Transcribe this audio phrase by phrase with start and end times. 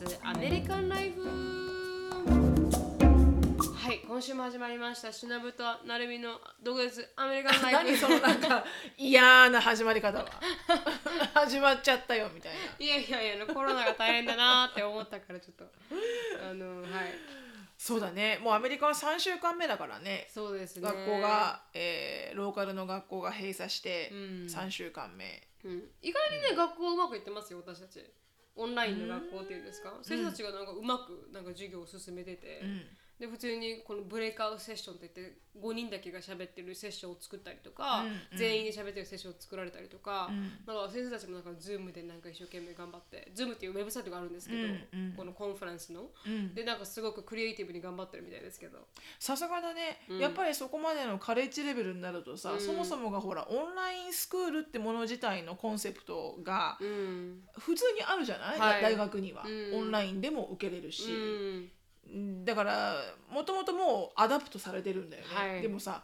[0.00, 1.20] 月アメリカンライフ。
[3.74, 5.12] はい今週も始まりました。
[5.12, 7.84] しなぶとなるみの独月アメリカンライフ。
[7.84, 8.64] 何そのなんか
[8.96, 10.26] 嫌な始まり方は。
[11.34, 12.58] 始まっちゃったよみたいな。
[12.78, 15.70] いやいやいやコロナが大変だなって思ったからちょっと。
[16.48, 17.14] あのはい。
[17.76, 18.38] そうだね。
[18.38, 20.30] もうアメリカは3週間目だからね。
[20.32, 20.82] そうですね。
[20.82, 24.18] 学校が、えーローカルの学校が閉鎖してうん。
[24.46, 28.02] 3週間目、うん、意外にね、学校うまくいってますよ私たち
[28.60, 29.98] オンラインの学校っていうんですか？
[30.02, 32.82] 先生たちがなんかうまくなんか授業を進めてて、うん
[33.20, 38.38] で普通にこのブレイクアウトセッションって言って5人だけが喋ってるセッションを作ったりとか、うんうん。
[38.38, 40.40] 全員で喋ってるセッションを作られたりとか、うん。
[40.66, 45.12] なんか先生たちもなんか Zoom でなんか一生懸命頑張って Zoom っていうウェブサイトがあるんですけど、うんうん。
[45.18, 46.54] このコンファレンスの、うん。
[46.54, 48.78] でなんかすごくクリエイティブに頑張ってるみたいですけど。
[49.18, 50.18] さすがだね、うん。
[50.18, 52.60] やっぱりそこまでのカレッジレベルになるとさ、うん。
[52.60, 57.42] そもそもがほらオンラインスクールってもの自体のコンセプトがうん。
[57.58, 58.82] 普通にあるじゃない、はい。
[58.82, 59.78] 大学には、うん。
[59.78, 61.68] オンラインでも受けれるうし、ん
[62.44, 62.96] だから
[63.30, 65.62] もともともう adapt されてるんだよね、はい。
[65.62, 66.02] でもさ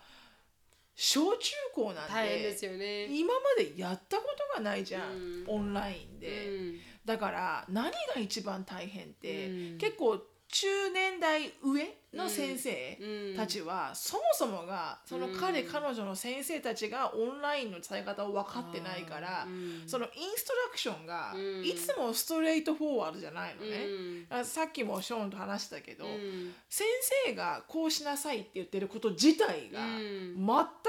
[0.94, 2.10] 小中高なんて
[2.56, 3.06] すよね。
[3.06, 5.44] 今までやったことがないじゃん、うん。
[5.46, 6.76] オンラインで、うん。
[7.04, 9.78] だから何が一番大変って、うん。
[9.78, 13.36] 結構中年代上の先生うん。
[13.36, 15.70] たちは、そもそもがその彼、うん。
[15.70, 19.82] 彼女の先生たちがオンラインの伝え方を分かってないから、うん。
[19.86, 21.64] その instruction がうん。
[21.64, 24.44] いつも straightforward じゃないのね。
[24.44, 26.54] さっきもショーンと話したけど、うん。
[26.70, 26.86] 先
[27.26, 30.36] 生がこうしなさいって言ってること自体がうん。
[30.36, 30.44] 全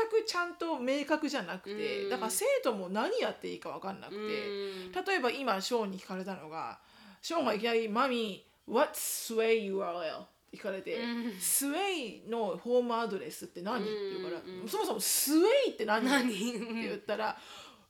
[0.09, 2.09] くちゃんと明確じゃなくて、うん。
[2.09, 4.92] だから生徒も何やっていいか分かんなくて、うん。
[5.05, 6.80] 例えば今ショーンに聞かれたのが
[7.21, 8.94] ショーンがいきなり「マミー What's
[9.34, 16.26] Sway URL?」って聞かれてうん「Sway のホームアドレスって何?」って言うから、そもそも「Sway って何?」何？
[16.26, 17.38] って言ったら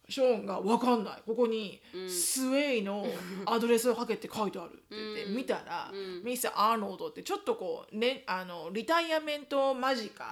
[0.09, 1.22] ショーンが分かんない。
[1.25, 3.05] ここに「Sway の
[3.45, 5.36] アドレスをかけて書いてある」って言ってうん。
[5.36, 6.23] 見たらうん。
[6.23, 10.23] ミス・アーノルドってちょっとこう、ね、あのリタイアメント間近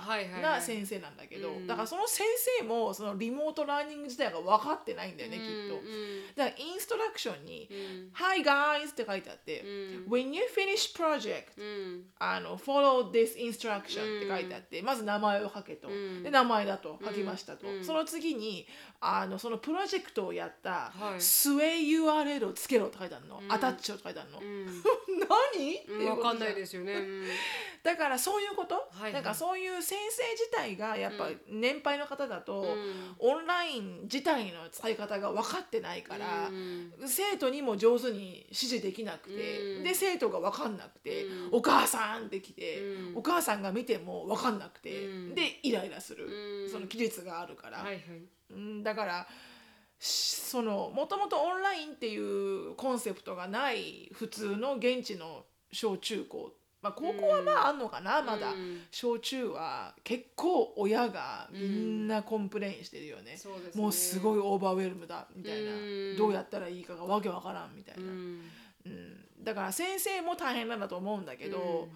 [0.42, 1.68] な先生なんだけど、うん。
[1.68, 2.26] だからその先
[2.60, 5.76] 生もそのリモートラーニング自体が分かってないんだよね、きっと。
[6.36, 12.06] だからインストラクションにうん「Hi guys」って書いてあってうん「When you finish project うん。
[12.18, 15.90] あの follow this instruction」って書いてあってまず名前を書けと。
[15.90, 16.24] うん。
[16.24, 17.68] で名前だと書きましたと。
[17.68, 17.84] うん。
[17.84, 18.66] その次に
[19.02, 21.20] あのそのプロジェクトをやったはい。
[21.20, 23.42] スウェイ URL をつけろって書いてあるの。
[23.44, 23.52] うん。
[23.52, 24.40] アタッチをって書いてあるの。
[24.40, 24.66] うん。
[25.58, 25.76] 何？
[25.80, 26.94] っていうわかんないすですよね。
[26.94, 27.28] うん。
[27.82, 29.14] だからそういうこと、いはい。
[29.14, 33.16] なんかそういう先生自体がやっぱ年配の方だと、うん。
[33.18, 36.94] オンライン自体の使い方が分かってないから、うん。
[37.08, 39.84] 生徒にも上手に指示できなくて、うん。
[39.84, 41.58] で生徒が分かんなくて、うん。
[41.58, 43.18] お母さんって来て、うん。
[43.18, 45.34] お母さんが見ても分かんなくて、うん。
[45.34, 46.70] でイライラする、うん。
[46.70, 48.02] その期日があるから、はいはい。
[48.52, 49.28] うんだからし
[50.06, 56.52] そのもともとオンラインっていうコンセプトがない普通の現地の小中高、
[56.82, 58.52] まあ、高校はまああんのかな、まだ。
[58.52, 63.82] うん小中は結構親がみんな complain してるよね、そうですね。
[63.82, 66.16] もうすごい overwhelm だみたいな、うん。
[66.18, 68.42] どうやったらいいかがわけわからんみたいな、うん。
[68.86, 69.44] うん。
[69.44, 71.90] だから先生も大変なんだと思うんだけど、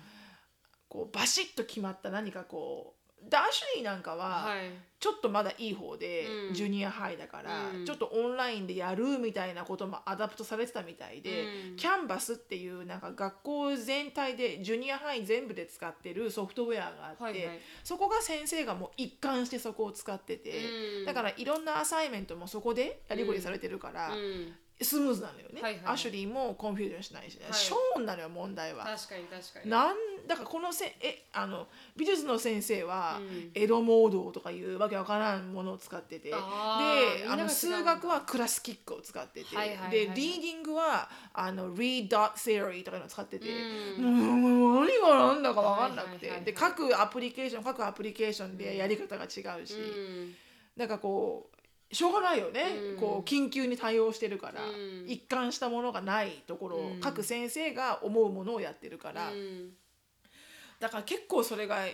[0.87, 4.71] こうバシッと決まった何かこうアシュリーなんかは、はい。
[4.99, 6.53] ちょっとまだいい方で、うん。
[6.53, 7.85] junior high だから、うん。
[7.85, 11.75] ちょっとオンラインでやるみたいなことも adapt されてたみたいで、うん。
[11.75, 17.59] キャンバスっていうなんか学校全体で junior high 全部で使ってるソフトウェアがあって、はいはい。
[17.83, 20.51] そこが先生がもう一貫してそこを使ってて、
[20.99, 25.83] うんだからいろんな assignment もそこでやりくりされてるから、うんスムーズなのよね、はいはい。
[25.83, 27.53] はいアシュリーも confusion しないし、はい。
[27.53, 28.85] ショーンなのよ問題は。
[28.85, 29.69] 確かに確かに。
[29.69, 29.95] なん
[30.27, 31.67] だからこのせえあの
[31.97, 33.51] 美術の先生はうん。
[33.53, 39.91] Edmodo とかいうわけわからんものを使ってて、あーであの数学は Classkick を使ってて、はいはいはい。
[39.91, 43.47] で reading はあの Read Dot Theory とかいうのを使ってて、
[43.97, 46.45] うもう何が何だかわかんなくて、はいはいはいはい。
[46.45, 50.35] で各アプリケーション各アプリケーションでやり方が違うし、うん。
[50.77, 51.58] なんかこう
[51.91, 52.63] しょうがないよね、
[52.93, 52.97] うん。
[52.97, 55.05] こう緊急に対応してるから、うん。
[55.07, 56.99] 一貫したものがないところを、うん。
[56.99, 59.31] 各先生が思うものをやってるから。
[59.31, 59.71] うん。
[60.79, 61.85] だから結構それが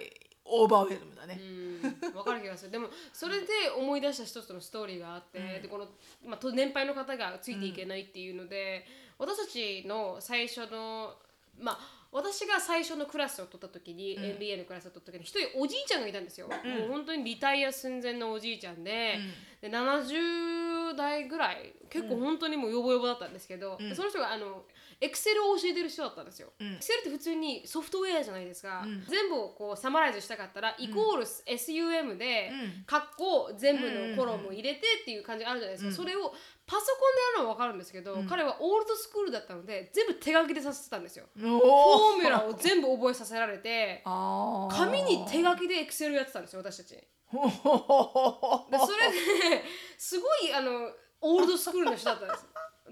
[0.44, 1.40] オーバーウェルムだね。
[1.42, 2.16] うん。
[2.16, 2.72] わかる気がする。
[2.72, 3.48] でもそれで
[3.78, 5.62] 思い出した一つのストーリーがあって、うん。
[5.62, 5.88] でこの、
[6.26, 8.86] まあ、と年配の方がついていけないっていうので、
[9.18, 11.16] 私たちの最初の
[11.58, 14.24] まあ私が最初のクラスを取った時に、うん。
[14.24, 16.54] MBA のクラスを取った時に一人おじいちゃんがいたんですよ、も
[16.86, 19.20] う本当にリタイア寸前のおじいちゃんで,、
[19.62, 23.96] で70 30代ぐらい結構本当にもうヨボヨボだったんですけど、うん。
[23.96, 24.64] その人があの
[25.02, 26.50] エクセルを教えてる人だったんですよ。
[26.60, 26.74] うん。
[26.74, 29.04] エクセルって普通にソフトウェアじゃないですか、うん。
[29.08, 32.84] 全部をこうサマライズしたかったら、イコール SUM で、うん。
[32.86, 35.96] カッコ全部のコロンも入れてっていう感じあるじゃないですか、うん。
[35.96, 36.34] それを
[36.68, 41.26] パソコンでやるのは分かるんですけど、うん彼はオールドスクールだったので全部手書きでさせてたんですよ。
[41.36, 46.90] フフォーミュラを全部覚えさせられて紙に手書きでエクセルやってたんですよ私たち。
[46.96, 49.12] でそれ
[49.60, 49.64] で
[49.98, 50.90] すごいあの
[51.22, 52.46] オールドスクールの人だったんです。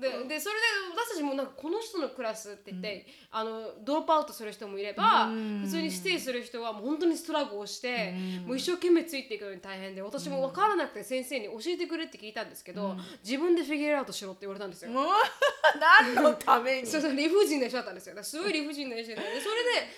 [0.04, 0.62] ででそれで
[0.94, 5.62] 私たちもなんかこの人のクラスって言って、あのドロップアウトする人もいれば、うん。
[5.64, 8.48] 普通にステイする人はもう本当にストラグをして、うん。
[8.48, 14.92] もう一生懸命ついていくのに大変で私も分からなくて先生に教えてくれって聞いたんですけど、自分でフィギュアアウトしろって言われたんですよ。
[14.94, 16.88] 何のために？
[16.88, 18.24] そうそう理不尽な人だったんですよ。
[18.24, 19.40] すごい理不尽な人ででそれで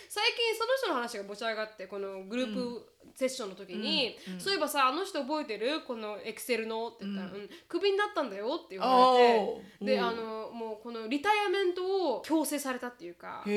[0.08, 5.82] 最近その人の話が持ち上がってこのグループセッションの時に、そういえばさあの人覚えてる？
[5.88, 6.90] このエクセルの？
[6.90, 7.50] って言ったら、うん。
[7.70, 10.06] クビになったんだよって言われてでうん。
[10.06, 13.54] あのもうこのリタイアメントを強制されたっていうかこの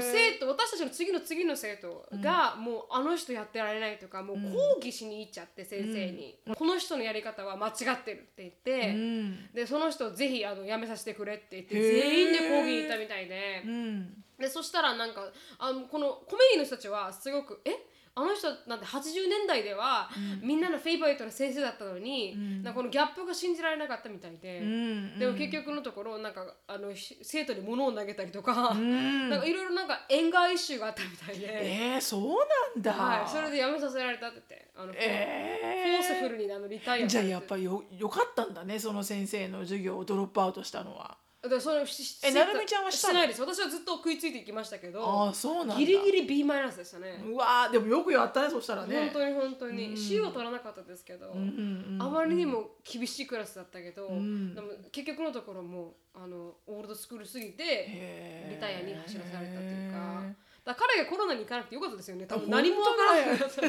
[0.00, 9.52] 生徒私たちの次の次の生徒が、もうあの人やってられないとかもう抗議しに行っちゃって先生に、この人のやり方は間違ってるって言って、うん。
[9.54, 13.62] でその人をぜひあの辞めさせてくれって言って全員で抗議に行ったみたいで。
[13.64, 14.24] うん。
[14.38, 15.22] でそしたらなんか
[15.58, 17.70] あのこのコミュニティの人たちはすごくえ？
[18.16, 20.08] あの人なんて80年代では、
[20.40, 22.62] みんなの favorite の先生だったのに、ん。
[22.62, 25.18] なんかこのギャップが信じられなかったみたいで、うん。
[25.18, 29.28] でも結局のところなんかあのひ生徒に物を投げたりとか、うん。
[29.30, 31.48] なんかいろいろなんか anger issue があったみたいで、
[31.94, 32.38] えー、そう
[32.76, 41.18] なんだ、はい、それで辞めさせられたって言ってあの、え forceful にあのリタイアじゃあやっぱりよよかったんだねその先生の授業をドロップアウトしたのは
[41.48, 43.14] だそれしえなるみちゃんはしたの？
[43.14, 43.40] ないです。
[43.40, 45.74] 私はずっと食いついていきましたけあどあそうなんだ。
[45.76, 49.96] ギリギリ B マイナスでしたね、うわーでもよくやったねそしたらね本当に本当に、うん。
[49.96, 54.54] C は取らなかったですけど、うんうんうんあまりにも厳しいクラスだったけど、ん。
[54.54, 60.22] でも結局のところもうあのオールドスクールすぎてリタイアに走らされたっていうか。
[60.64, 62.24] だから彼がコロナに行かなくてよかったですよね。
[62.24, 63.68] 多分あ何もわからなかったら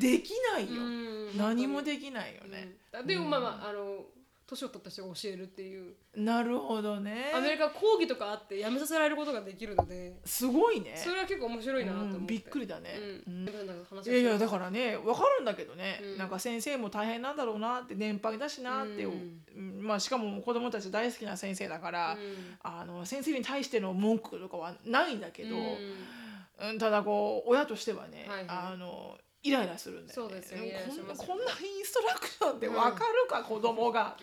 [0.00, 1.38] できないよ、うん。
[1.38, 3.06] 何もできないよね、うん。
[3.06, 4.04] でもまあまああの
[4.46, 5.94] 年を取った人が教えるっていう。
[6.16, 7.32] なるほどね。
[7.34, 10.16] アメリカは講義とかあって辞めさせられることができるので。
[10.24, 10.94] すごいね。
[10.96, 12.90] それは結構面白いなと思って、うんびっくりだね、
[13.26, 16.18] うん、いやいやだらからね分かるんだけどね、うん。
[16.18, 19.08] なんか先生も大変なんだろうなって年配だしなって、う。
[19.08, 19.40] ん。
[19.56, 19.86] うん。
[19.86, 22.16] まあ、しかも子供たち大好きな先生だから、
[22.62, 28.46] あの先生に対しての文句とかはないんだけど、うんただこう親としてはね、はいはい。
[28.48, 30.30] あのイライラするんだよね。
[30.30, 30.62] そうですよ。
[30.62, 30.86] ね
[31.16, 34.16] こんなインストラクションって分かるか、子供が。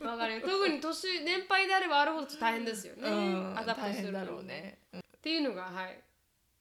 [0.00, 0.34] わかる。
[0.36, 5.00] よ特に年年配であればあるほど大変ですよね、うん、 adapt 大するだろうね、うん。
[5.00, 6.03] っていうのがはい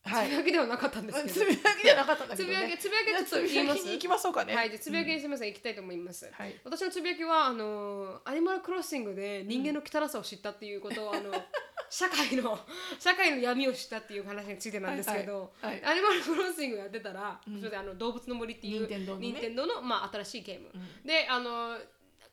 [0.05, 0.27] はい。
[0.27, 3.87] つぶやきではなかったんですけどつぶやきじゃなかったんだけつぶどねやきつぶやきちょっと言います？
[3.89, 4.55] 行きましょうかね。
[4.55, 5.47] はいじゃあつぶやきにすみません。
[5.49, 6.55] 行きたいと思います、はい。
[6.63, 11.31] 私のつぶやきはあの Animal Crossing で人間の汚さを知ったっていうことを、あの
[11.89, 12.59] 社会の
[12.99, 18.87] 社会の闇を知ったっていう話についてなんですけど、はいはい Animal Crossing やってたら、それであの動物の森っていう任
[19.35, 19.77] 天堂のね。
[19.77, 20.71] のまあ新しいゲーム、
[21.05, 21.77] であの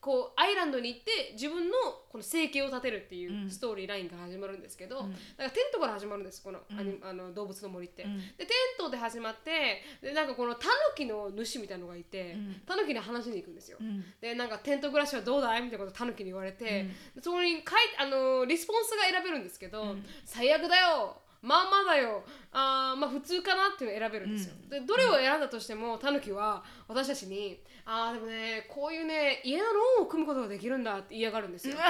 [0.01, 1.77] こうアイランドに行って自分の
[2.09, 6.59] この生計を立てるっていうストーリーラインから始まるんですけど、だからテントから始まるんですこの,
[7.03, 8.03] あの動物の森って。
[8.03, 8.17] ん。
[8.17, 8.47] でテン
[8.79, 13.77] トで始まってでなんかこのタヌキの主みたいなのがいて、タヌキに話しに行くんですよ。
[13.79, 14.03] ん。
[14.19, 16.87] でなんかテント暮らしはどうだいみたいなことをタヌキに言われて、
[17.21, 17.63] そこに書い
[17.99, 19.95] あのリスポンスが選べるんですけど、
[20.25, 22.23] 最悪だよまんまだよ。
[22.51, 31.75] あーまあ普通かなっていうのを選べるんですよ、でどれを選んだとしてもタヌキは私たちに「あーでもねこういうね家のローンを組むことができるんだ」って言いやがるんですよ。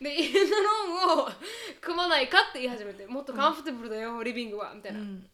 [0.00, 1.28] で家のローンを
[1.80, 5.28] 組まないかって言い始めてもっとカンフォテブルだよ、リビングはみたいな、うん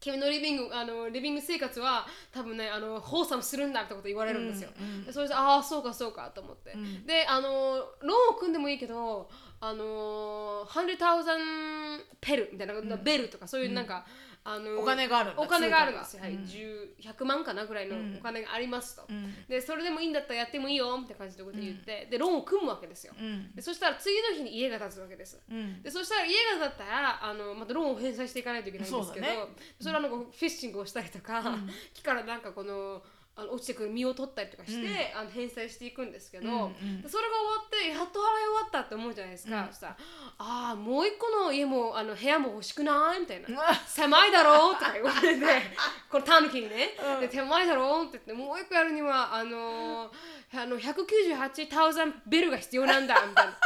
[0.00, 4.70] 君のリビングあのリビング生活は多分ねあのホーサムするんだってこと言われるんですよ、
[5.04, 6.74] でそれでああそうかそうかと思って、
[7.06, 9.28] であのローンを組んでもいいけど
[9.60, 14.06] あの100,000ペルみたいな、ベルとかそういうなんか、
[14.50, 19.34] あのお金があるお金があるんですよ、はい10 100万かなぐらいのお金がありますと、ん。
[19.46, 23.54] でそれでもいいんだったらやってもいいよって感じのこと言って、でローンを組むわけですよ、うん。
[23.54, 25.82] でそしたら次の日に家が建つわけです、うん。
[25.82, 29.38] でそしたら家が建ったらあのまたローンを返済していかないといけないんですけどそね。
[29.80, 31.42] それはなんかフィッシングをしたりとか、
[31.92, 33.02] 木からなんかこの
[33.40, 37.02] あの落ちてくる実を取ったりとかして、あの返済していくんですけど、うんうん。
[37.02, 39.96] でそれが終わってやっと払い終わったって思うじゃないですか、そしたら
[40.38, 43.48] 「ああもう一個の家もあの部屋も欲しくない?」みたいな。
[43.48, 45.44] うわ「狭いだろ?」とか言われて
[46.10, 50.10] このタヌキにね「で狭いだろ?」って言ってもう一個やるにはあのー
[50.54, 53.58] あの198,000ベルが必要なんだみたいな。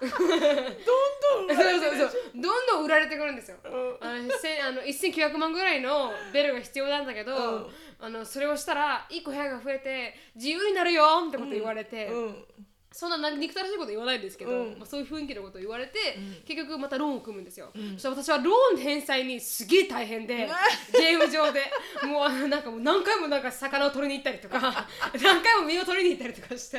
[0.00, 0.10] どん
[1.48, 3.58] どんそうそうそうどんどん売られてくるんですよ。
[3.64, 3.96] うん。
[4.00, 7.70] あの千あの1900万ぐらいのベルが必要なんだけど、うん
[8.02, 12.44] あのそれをしたらいい個部屋が増えて自由になるよってこと言われて、うん。
[12.92, 14.78] そんななんか憎たらしいこと言わないんですけど、うん。
[14.78, 17.92] まあ、そういう雰囲気のことを言われて、結局またローンを組むんですよ、ん。
[17.94, 20.48] そしたら私はローン返済にすげえ大変で、
[20.92, 21.62] ゲーム上で。
[22.06, 24.86] もうなんかもう何回もなんか魚を取りに行ったりとか
[25.22, 26.78] 何回も身を取りに行ったりとかして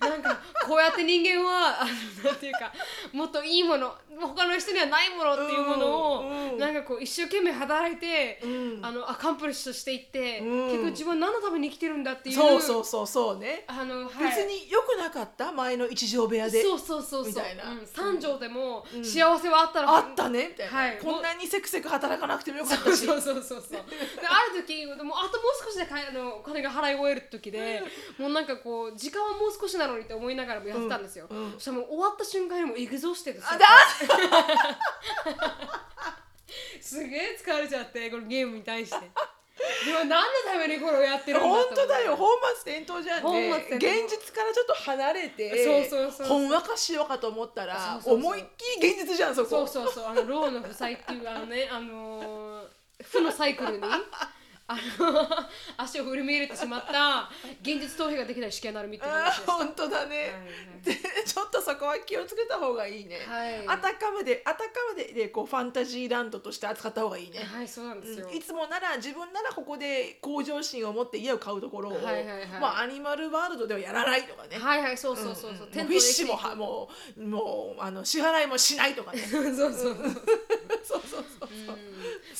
[0.00, 2.72] なんかこうやって人間はあのなんていうか
[3.12, 6.52] もっといいもの他の人にはないものっていうものを、うん。
[6.52, 8.78] うんなんかこう一生懸命働いて、うん。
[8.82, 10.66] あのアカンプリッシュしていって、うん。
[10.66, 13.64] 結局自分は何のために生きてるんだっていうそうそうそうそうね。
[13.66, 15.52] あの、はい、別に良くなかった？
[15.52, 16.62] 前の一畳部屋で。
[16.62, 17.26] そうそうそうそう。
[17.28, 17.70] みたいな。
[17.70, 19.04] うん、三畳でもうん。
[19.04, 20.48] 幸せはあったら、あったね。
[20.48, 20.98] みたいな、はい。
[20.98, 23.06] こんなにせくせく働かなくてもよかったし。
[23.06, 23.70] そうそうそうそう。
[23.70, 23.78] で
[24.26, 27.82] ある時でもあともう少しでかいあのお金が払い終える時で
[28.18, 31.38] もうなんかこう時間はもう少しなのにって思いながらもやってたんですよ、うん。
[31.38, 31.52] うん。
[31.54, 33.66] そしたらもう終わった瞬間にもうエグゾーしてるあだ。
[36.80, 38.96] すげえ疲れちゃってこのゲームに対して
[39.86, 42.16] でも何のためにこれをやってるんだ本当だよ。
[42.16, 42.28] 本
[42.62, 43.50] 末転倒じゃんね。
[43.70, 46.26] 現実からちょっと離れてそうそうそうそう。
[46.26, 48.14] ほんわかしようかと思ったらそうそうそう。
[48.14, 49.48] 思いっきり現実じゃんそこ。
[49.48, 50.06] そうそうそう。
[50.06, 52.66] あのローの負債っていうあのねあのー
[53.02, 53.82] 負のサイクルに
[54.72, 55.28] あの
[55.76, 59.52] 足を振り入れてしまった現実逃避ができない試験になるみたいなあ話でした。
[59.52, 60.32] 本当だね、
[60.84, 63.66] で ちょっとそこは気をつけた方がいいね、はい。
[63.66, 68.28] あたかむであたかむででこうファンタジーランドとして扱った方がいいね、はい、はい、そうなんですよ。
[68.28, 68.36] うん。
[68.36, 72.46] いつもなら自分ならここで向上心を持って家を買うところを、はいはいはい。
[72.60, 75.68] まあ、アニマルワールドではやらないとかね、はいはい、そうそうそうそう。
[75.72, 75.86] うん。
[75.86, 79.22] フィッシュもはもうもうあの支払いもしないとかね。
[79.30, 79.94] くそうそうそう。
[80.84, 81.91] そうそうそうそう、うい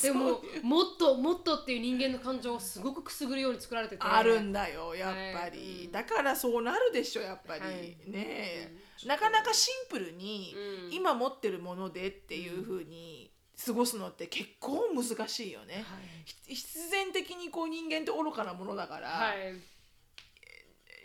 [0.61, 0.65] う。
[0.65, 4.03] もっともっとっていう人間の感情をすごくくすぐるように作られてて。
[4.03, 5.85] あるんだよやっぱり、はい。
[5.85, 7.73] うんだからそうなるでしょやっぱり、はい。
[7.73, 10.93] ねえ、なかなかシンプルに、うん。
[10.93, 13.31] 今持ってるものでっていうふうに
[13.65, 15.85] 過ごすのって結構難しいよね、
[16.25, 19.53] ひ必然的にこう人間って愚かなものだから、はい。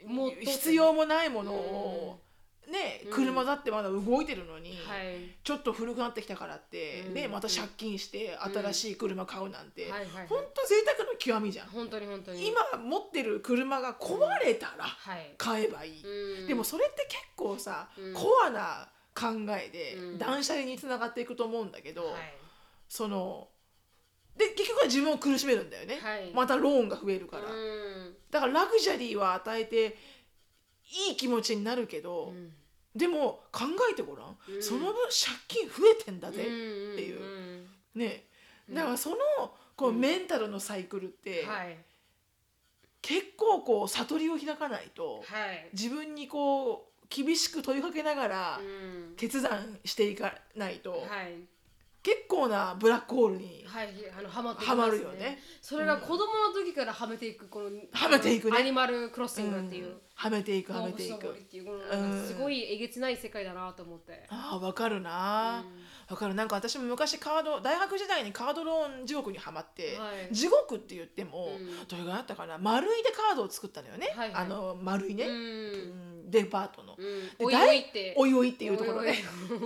[0.06, 2.20] もっと必要もないものを、
[2.70, 3.10] ねうん。
[3.12, 5.36] 車だってまだ動いてるのに、はい。
[5.42, 7.14] ちょっと古くなってきたからって、うん。
[7.14, 10.26] ねまた借金して新しい車買うなんて、はいはいはい。
[10.28, 12.46] ほんと贅沢の極みじゃん、本当に本当に。
[12.46, 15.34] 今持ってる車が壊れたらはい。
[15.36, 16.46] 買えばいい、うん。
[16.46, 18.14] でもそれって結構さ、うん。
[18.14, 20.18] コアな考えでうん。
[20.18, 22.34] 断捨離につながっていくと思うんだけど、はい。
[22.88, 23.48] その
[24.36, 26.30] で結局は自分を苦しめるんだよね、はい。
[26.32, 28.14] またローンが増えるから、うん。
[28.30, 29.96] だからラグジュアリーは与えて
[31.08, 32.52] いい気持ちになるけど、うん。
[32.94, 34.62] でも考えてごらん、うん。
[34.62, 37.20] その分借金増えてんだぜ、っていう。
[37.20, 38.24] うんね
[38.68, 39.16] うんだからその
[39.76, 40.00] こううん。
[40.00, 41.76] メンタルのサイクルって、はい。
[43.00, 45.68] 結構こう悟りを開かないとはい。
[45.72, 48.62] 自分にこう厳しく問いかけながらう
[49.12, 49.14] ん。
[49.16, 51.48] 決断していかないと、はい
[52.08, 53.88] 結構なブラックホールにはい
[54.18, 55.38] あのハマっていきはますまるよね。
[55.60, 58.56] それが子供の時からはめていくこのはめていくね。
[58.56, 59.88] アニマルクロッシングっていう。
[59.88, 60.00] うん。
[60.14, 61.28] はめていくはめていく。
[61.28, 64.26] っていうこのすごいえげつない世界だなと思って。
[64.30, 65.66] ああわかるな
[66.08, 66.34] わ、かる。
[66.34, 70.34] なんか私も昔カード大学時代にカードローン地獄にはまって、はい。
[70.34, 71.86] 地獄って言っても、うん。
[71.86, 72.58] どれぐらいあったかな。
[72.58, 74.44] 丸いでカードを作ったのよね、はいはい。
[74.44, 75.32] あの丸いね、うん。
[75.32, 76.30] うん。
[76.30, 77.04] デパートの、うん。
[77.04, 78.14] でおいおいって。
[78.16, 79.14] おいおいっていうところで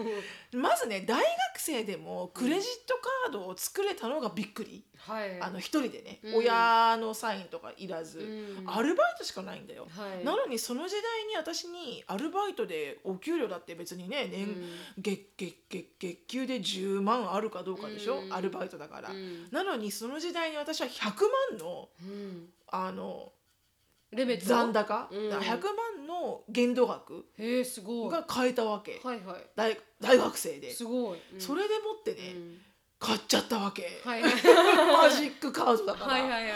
[0.52, 2.94] まずね大学生でもクレジット
[3.25, 5.40] カードを作れたのがびっくり、はい。
[5.40, 6.34] あの一人でね、うん。
[6.37, 8.22] 親のサインとかいらず、う
[8.62, 8.64] ん。
[8.66, 10.25] アルバイトしかないんだよ、はい。
[10.25, 14.78] なのにその時代に私にアルバイトでお給料だって別にね年、うん。
[14.99, 18.33] 月月月月給で10万あるかどうかでしょ、うん。
[18.33, 19.49] アルバイトだから、うん。
[19.51, 21.03] なのにその時代に私は100
[21.51, 22.49] 万のうん。
[22.69, 23.33] あの
[24.11, 25.29] レベ残高、うん。
[25.31, 25.62] だから100
[25.99, 27.27] 万の限度額
[28.11, 31.41] が買えたわけ、はいは大大学生で、いすごい、うん。
[31.41, 32.59] それでもってね、うん。
[32.99, 34.23] 買っちゃったわけ、はい。
[34.23, 34.33] は い
[35.11, 36.53] マジックカードだから、はいはいはいはい。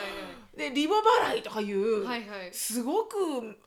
[0.57, 2.55] でリボ払いとかいう、はいはい。
[2.55, 3.17] すごく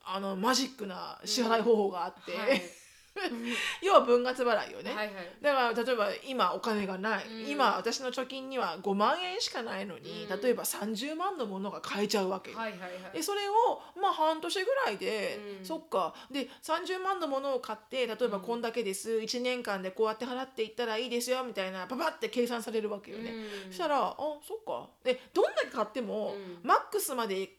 [0.03, 2.78] あのマジックな支払い方法があって、はい
[3.81, 5.37] 要は分割払いよね、はいはい。
[5.41, 7.49] だから例えば今お金がない、うん。
[7.49, 10.41] 今私の貯金には5万円しかないのに、うん。
[10.41, 12.91] 例えば30万のものが買えちゃうわけよ、はいはいはい。
[13.13, 15.65] でそれをまあ半年ぐらいで、うん。
[15.65, 16.13] そっか。
[16.31, 18.43] で30万のものを買って例えばうん。
[18.43, 23.71] こんだけです、1年間でこうやって払っていったらいいですよみたいなパパって計算されるわけよね、うん。
[23.71, 24.89] そしたらあそっか。
[25.03, 26.59] でどんだけ買っても、うん。
[26.63, 27.58] マックスまで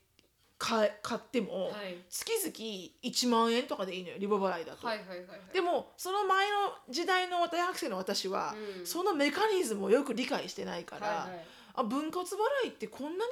[0.61, 1.97] 買え買っても、はい。
[2.11, 2.53] 月々
[3.03, 4.87] 1万円とかでいいのよリボ払いだと。
[4.87, 5.55] はいはいはいはい。
[5.55, 8.87] でもその前の時代の大学生の私は、うん。
[8.87, 11.47] そのメカニズムをよく理解してないから、はいはい。
[11.73, 13.25] あ分割払いってこんなに便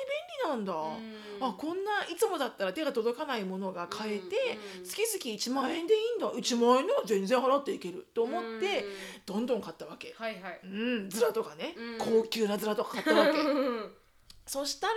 [0.44, 1.47] 利なんだ、うん。
[1.47, 6.32] あこんないつもだったら手が届かないものが買えて、うん月々1万円でいいんだ。
[6.32, 8.92] 1万円なら全然払っていけると思って、うん
[9.26, 10.14] どんどん買ったわけ。
[10.16, 10.61] はいはい。
[10.64, 10.66] う
[11.02, 12.23] ん、ズラとかね、うん。
[12.23, 13.32] 高級なズラとか買ったわけ。
[13.32, 13.44] う
[13.85, 13.98] ん
[14.49, 14.93] そしたら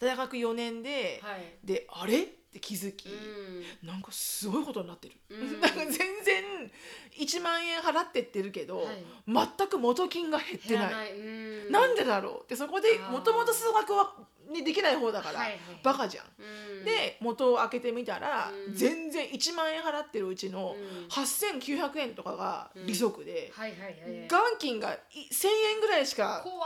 [0.00, 1.58] 大学4年で、はい。
[1.62, 2.22] であれ？
[2.22, 3.86] って気づき、うん。
[3.86, 5.60] なんかすごいことになってる、うん。
[5.60, 5.90] なんか全
[6.24, 6.72] 然
[7.18, 9.04] 1万円払ってってるけど、はい。
[9.26, 11.12] 全く元金が減ってない。
[11.12, 11.70] うん。
[11.70, 12.44] なんでだろう？
[12.44, 14.14] ってそこでもともと数学は、
[14.48, 15.58] ね、できない方だから、はいはい。
[15.82, 16.24] バカじゃん。
[16.38, 16.84] うん。
[16.84, 18.74] で元を開けてみたら、うん。
[18.74, 21.08] 全然1万円払ってるうちのうん。
[21.08, 24.28] 8900円とかが利息で、はいはいはいはい。
[24.28, 24.98] 元金がい
[25.30, 26.56] 1000円ぐらいしか、怖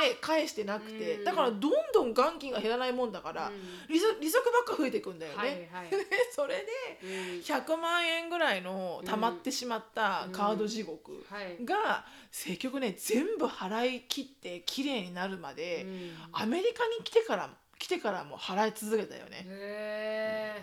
[0.00, 1.24] ね、返してなくて、うん。
[1.24, 3.54] だからどんどん元金が減らないもんだから、うん。
[3.88, 5.38] 利息利息ばっか増えていくんだよね。
[5.38, 5.96] はいはいで
[6.34, 6.66] それで
[7.02, 7.10] うん。
[7.40, 11.64] 100万円ぐらいの溜まってしまったカード地獄はい。
[11.64, 16.16] が結局ね全部払い切って綺麗になるまで、うん。
[16.32, 19.44] アメリカに来てから来てからも払い続けたよね。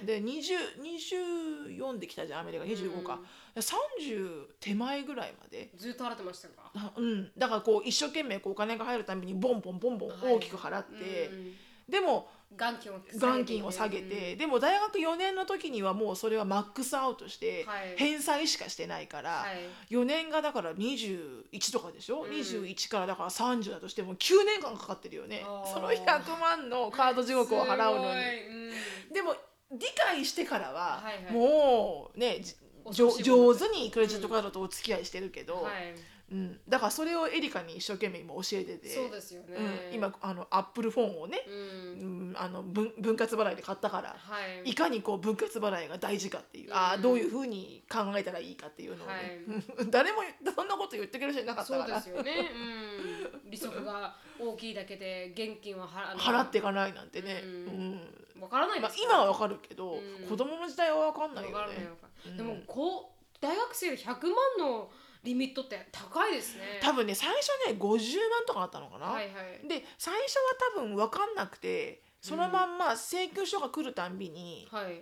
[0.06, 3.20] で20 24で来たじゃんアメリカ25か、
[3.56, 5.70] 30手前ぐらいまで。
[5.78, 6.72] ずっと払ってましたか？
[6.76, 11.54] あうん、だからこう一生懸命こうお金が入るたびにボンボンボンボン大きく払って、うん
[11.90, 17.96] でも元金を元金を下げて、でも大学4年の時にはもうそれはマックスアウトしてはい。
[17.98, 19.46] 返済しかしてないから、は
[19.90, 19.94] い。
[19.94, 22.32] 4年がだから21とかでしょ、うん。
[22.32, 25.44] 21からだから30だとしても9年間かかってるよね。
[25.74, 28.22] その100万のカード地獄を払うのに。
[29.10, 29.14] うん。
[29.14, 29.36] でも
[29.72, 31.34] 理解してからは、はいはい。
[31.34, 32.42] もうね
[32.92, 33.12] 上
[33.56, 35.96] 手にクレジットカードとお付き合いしてるけど、はい
[36.32, 39.56] うん、だからそれをエリカに一生懸命今教えててそうですよね。
[39.90, 44.72] うん、今あのアップルフォンをね、ううんん、あの分分割払いで買ったから、はい。
[44.72, 47.00] いかにこう分割払いが大事かっていう、あうん。
[47.00, 49.46] あどういうふうに考えたらいいかっていうのをね、
[49.92, 50.24] 誰も
[50.56, 52.52] そんなこと言ってくれる人いなかったそうからですよね。
[53.44, 53.52] うん。
[53.52, 57.92] 利息が大きいだけで現金は払 払っていかないなんてね、ううん。
[57.92, 60.28] んわからないまあ、今はわかるけど、うん。
[60.28, 61.88] 子供の時代はわかんないわよね
[62.36, 64.90] でもこう大学生で100万の
[65.26, 66.80] リミットって高いですね。
[66.82, 67.90] 多分ね最初ね50
[68.30, 69.30] 万とかあったのかな、はいは
[69.64, 69.68] い。
[69.68, 75.02] で最初は多分分かんなくてそのまんま請求書が来るたんびにはい。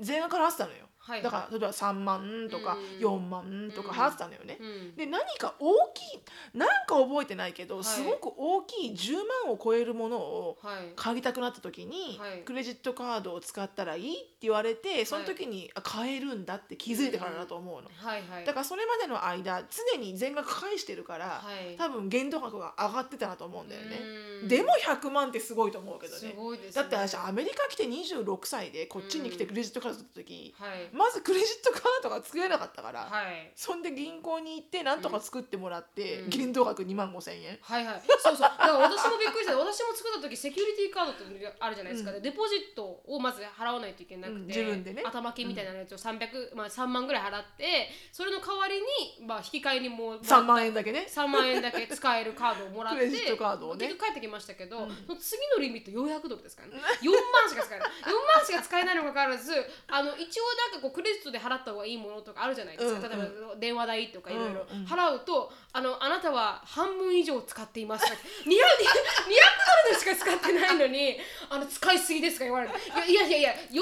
[0.00, 3.06] 全額払ってたのよ、はいだから例えば3万とかうん。
[3.06, 4.94] 4万とか払ってたのよね、うん。
[4.94, 6.20] で何か大きい
[6.52, 7.84] なんか覚えてないけど、はい。
[7.84, 9.14] すごく大きい10
[9.46, 10.92] 万を超えるものをはい。
[10.96, 12.40] 買いたくなった時に、はい。
[12.44, 18.44] クレジットカードを使ったらいいって言われてその時に、あ買えるんだって気づいてからだと思うの、はいはい。
[18.44, 21.76] だからそれまでの間常に全額返してるから、はい。
[21.76, 24.00] 多分限度額が上がってたなと思うんだよね、
[24.42, 24.48] うん。
[24.48, 26.82] でも100万ってすごいと思うけどすねごいですね。
[26.82, 33.52] だって私アメリカ来て26歳でこっちに来てうんクレジットカード取った時、はいまずクレジットカードが作れなかったから、はい。
[33.54, 36.28] そんで銀行に行ってなんとか作ってもらって、うん。
[36.30, 38.02] 限度額2万5千円、はいはい。
[38.18, 38.40] そうそう。
[38.40, 39.56] だから私もびっくりした。
[39.56, 41.22] 私も作った時セキュリティカードって
[41.60, 42.22] あるじゃないですか、うん。
[42.22, 45.02] でデポジットをまず払わないといけなくて、うん自分でね。
[45.04, 51.06] 頭金みたいなやつを300、まあ、3万ぐらい払ってそれの代わりに、まあ、引き換えにもう3万円だけね。
[51.08, 53.86] 3万円だけ使えるカードをもらってクレジットカードをね。
[53.86, 54.90] 結局帰ってきましたけど、うん。
[55.06, 56.82] その次のリミット400ドルですからね。
[57.02, 57.88] 4万しか使えない。
[57.88, 59.52] 4万しか使えないにもかかわらず
[59.88, 64.66] あの一応なんかこうクレジットで払った方がいいものとかあるじゃないですか、うん例えば電話代とかいろいろ。
[64.70, 68.04] うんうん払うとあのあなたは半分以上使っています。
[68.04, 71.16] 200 200ドルでしか使ってないのに
[71.48, 72.74] あの使いすぎですか言われる。
[73.06, 73.78] いやいやいやいや400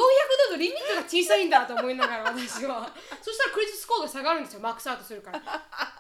[0.51, 2.93] ドルリミットが小さいんだと思いながら私は。
[3.23, 4.61] そしたらクレジットスコアが下がるんですよ。
[4.61, 5.41] マックスアウトするから。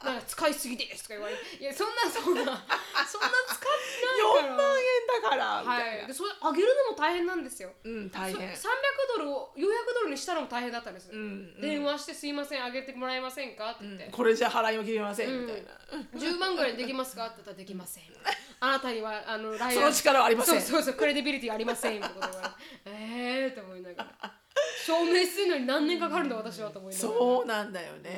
[0.04, 4.54] なんか使いすぎですとか言われていやそんなそんなそんな使ってない4から。
[4.54, 4.84] 万円
[5.22, 7.72] だからみたいな、はい、でそれ上げるのも大変なんですよ。
[7.84, 8.54] うん大変。
[8.54, 8.72] そ300
[9.16, 11.08] ドルを400ドルにしたのも大変だったんです。
[11.10, 11.60] うんうん。
[11.60, 15.70] 電話してすいません上げてもらえませんかって言って、これじゃ払いも切れません、うんみたいな
[16.14, 17.26] 10万ぐらいできますか？
[17.26, 18.04] って言ったらできません。
[18.58, 20.60] あなたにはあのライその力はありません。
[20.60, 24.32] そうそうそうクレディビリティありませんってこと言われてえーって思いながら。
[24.86, 27.12] 証明するのに何年かかるんだ私はと思いながら。
[27.14, 28.12] そうなんだよアメリカ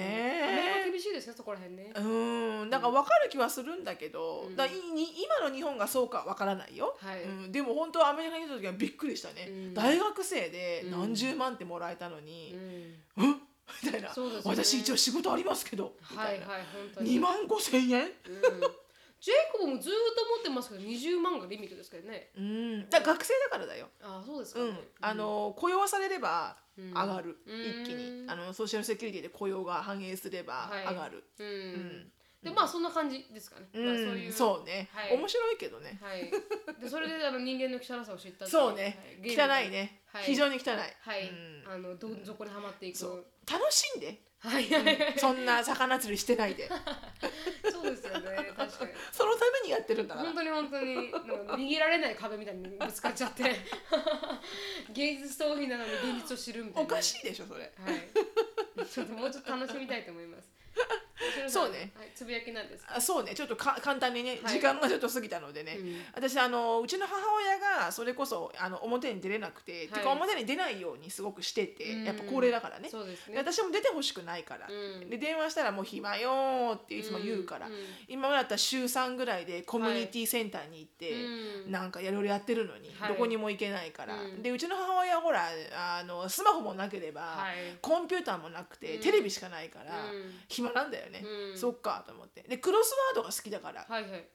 [0.85, 1.93] ね厳しいですねそこら辺ね。
[1.97, 2.71] うん。
[2.71, 4.57] なんか分かる気はするんだけど、うん。
[4.57, 7.23] だいに今の日本がそうか分からないよ、はい。
[7.23, 9.75] うん、でも本当アメリカにいた時はびっくりしたね、うん。
[9.75, 12.55] 大学生でうん何十万ってもらえたのに。
[13.17, 13.25] う、ん。
[13.25, 13.41] うん、
[13.83, 14.15] みたいな、ね。
[14.45, 15.95] 私一応仕事ありますけど。
[16.11, 17.17] みたいな、はいはい本当に。
[17.19, 18.03] 2万5千円？
[18.03, 18.11] うん。
[19.21, 22.31] ジェイコブもずーっと持ってますけど20万がリミットですけどね。
[22.37, 22.89] うん。
[22.89, 24.61] だ学生だからだよ、あそうですか。
[24.61, 24.79] ねうん。
[25.01, 26.91] あの雇用されればうん。
[26.91, 27.83] 上がる、うん。
[27.83, 28.29] 一気に。
[28.29, 30.95] あのソーシャルセキュリティで雇用が反映すればはい。
[30.95, 32.13] 上がる、うん。
[32.43, 32.45] ん。
[32.45, 33.67] でまあそんな感じですかね。
[33.75, 33.87] うん。
[33.87, 34.33] まあそういう。
[34.33, 35.17] そうね、はい。
[35.17, 35.99] 面白いけどね。
[36.03, 36.31] はい。
[36.81, 39.65] でそれであの人間の汚さを知ったそうね、はい。
[39.65, 40.03] 汚いね。
[40.07, 40.25] はい。
[40.25, 41.73] 非常に汚い、はい、うん。
[41.73, 42.99] あのどん底にはまっていく。
[43.51, 44.21] 楽しんで。
[44.41, 44.71] はい。
[44.71, 46.69] はいはいそんな魚釣りしてないで。
[47.71, 48.53] そうですよね。
[48.57, 48.93] 確かに。
[49.13, 50.27] そのためにやってるんだから。
[50.27, 51.13] 本当に本当に。
[51.13, 53.43] 逃げられない壁みたいにぶつかっちゃって。
[54.91, 56.93] 現実逃避なのに現実を知るみたいな。
[56.93, 57.61] おかしいでしょそれ。
[57.63, 58.87] はい。
[58.87, 60.49] ちょっともうちょっと楽しみたいと思います
[61.49, 61.93] そうね。
[61.97, 62.97] はい、つぶやきなんですか？
[62.97, 63.35] あそうね。
[63.35, 64.55] ちょっとか簡単にね、はい。
[64.55, 65.97] 時間がちょっと過ぎたのでね、うん。
[66.15, 72.05] 私あのうちの母親がそれこそあの表に出れなくて、てか表に出ないようにすごくしてて、うん。
[72.05, 72.89] やっぱ高齢だからね。
[72.89, 73.33] ね。
[73.33, 75.11] で私も出てほしくないから、うん。
[75.11, 77.69] で電話したらもう暇よーっていつも言うから、
[78.09, 81.13] 今までだったら週3ぐらいでコミュニティセンターに行って、
[81.67, 81.73] うん。
[81.73, 83.09] なんかいろいろやってるのに、はい。
[83.11, 84.43] どこにも行けないから、うん。
[84.43, 85.49] でうちの母親はほら
[85.99, 87.79] あのスマホもなければ、はい。
[87.81, 89.03] コンピューターもなくて、うん。
[89.03, 90.33] テレビしかないから、うん。
[90.49, 91.59] 暇なんだよね、うん。
[91.59, 92.43] そっかと思って。
[92.43, 94.29] でクロスワードが好きだから、はいはい。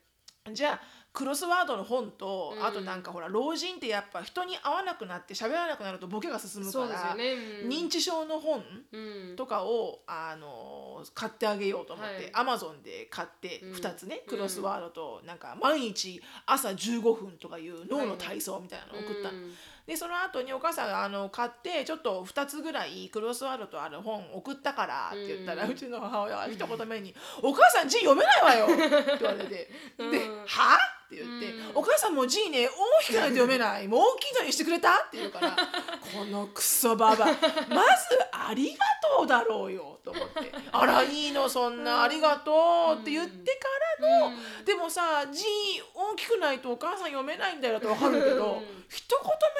[0.51, 0.81] じゃあ
[1.13, 2.65] クロスワードの本と、うん。
[2.65, 7.33] あとなんかほら老人ってやっぱ人に会わなくなって喋らなくなるとボケが進むから、よね、
[7.63, 9.35] うん、認知症の本うん。
[9.35, 12.29] とかを、あの買ってあげようと思って、はい。
[12.33, 13.71] アマゾンで買ってうん。
[13.73, 14.29] 2つね、うん。
[14.29, 19.53] クロスワードとなんか毎日朝15分とかいう脳の体操みたいなのを送ったの、うん
[19.85, 29.69] でその後にお母さんがあの買ってちょっと2つぐらいクロスワードとある本送ったからって言ったら、ううんちの母親は一言目に「お母さん字読めないわよ」って言われて
[29.99, 30.11] 「うん。
[30.11, 30.77] では？
[31.13, 31.75] って言って、うん。
[31.75, 33.87] お母さんも字ね大きくないと読めない。
[33.87, 35.51] もう大きいのにしてくれた?」って言うから
[36.13, 37.27] このクソババア。
[37.27, 37.39] まず
[38.31, 38.85] 「ありが
[39.17, 43.67] とう」だろうよと思って「あらいいのそんなありがとう」って言ってか
[44.01, 44.29] らの、う
[44.61, 44.65] ん。
[44.65, 45.43] でもさ字
[45.93, 48.83] 大きくないとお母さん読めないんだよとわかるけど、うん。
[48.89, 49.05] 一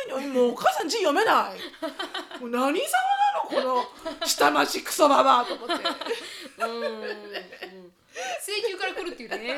[0.08, 1.60] 言目に「もうお母さん字読めない」
[2.40, 2.74] もう何様なの
[3.50, 3.86] この
[4.26, 5.84] 下町クソババアと思って。
[8.42, 9.58] 請求から来るっていうね、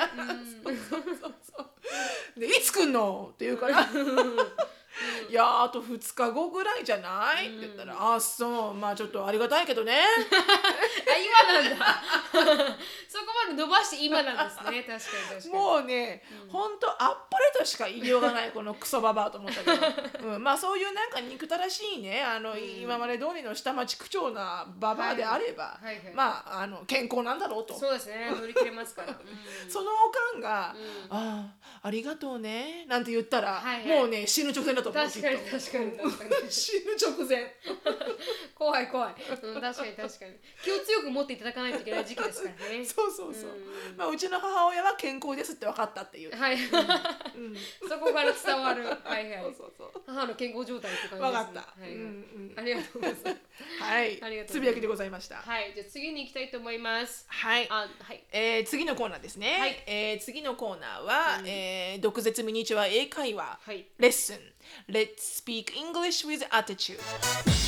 [0.66, 2.40] うん。
[2.40, 3.88] で「いつ来んの?」って言うから
[5.30, 8.74] 「いやあと2日後ぐらいじゃない?」って言ったら「あそう。
[8.74, 12.04] まあちょっとありがたいけどね」 あ今なんだ。
[13.08, 14.64] そこまで伸ばして今なんですね。
[14.64, 15.04] 確かに確
[15.42, 15.54] かに。
[15.54, 16.76] もうね、ほん。
[16.80, 25.96] とあっぱれとしか言いようがないこのクソババアと思ったけど、 うん、まあそういうなんか憎たらしいねあの、今まで通りの下町区長なババアであれば、はいはい。
[25.96, 27.78] はいまああの健康なんだろうと。
[27.78, 28.32] そうですね。
[28.32, 29.72] 乗り切れますから、うん。
[29.72, 30.76] そのおかんが
[31.10, 31.18] 「うん。
[31.18, 34.00] ああありがとうね」なんて言ったら、はいはい。
[34.00, 36.52] もうね死ぬ直前だと思う確かに確かに確かに。
[36.52, 37.56] 死ぬ直前。
[38.56, 40.32] 怖い怖い、うん、確かに確かに。
[40.64, 42.86] 気を強く持っていただかないといけない時期ですからね。
[42.86, 43.98] そうそうそう、うん。
[43.98, 47.56] まあ、うちの母親は健康ですって分かったっていう、はい、うん、
[47.88, 48.86] そこから伝わる。
[48.86, 49.54] はいはい。
[49.56, 51.46] そうそう母の健康状態って感じ分ですね。
[51.46, 51.92] かった、はいはい。
[51.92, 52.54] うんうん。
[52.58, 53.26] ありがとうございます。
[53.80, 54.46] はい。
[54.48, 55.38] つぶやきでございました。
[55.38, 55.74] はい。
[55.74, 57.26] じゃあ次に行きたいと思います。
[57.28, 57.68] はい。
[57.70, 58.24] あはい。
[58.32, 59.84] えー次のコーナーですね、はい。
[59.86, 63.86] えー次のコーナーは、えー毒舌ミニチュア英会話、はい。
[63.98, 64.55] レッスン
[64.89, 67.01] Let's speak English with attitude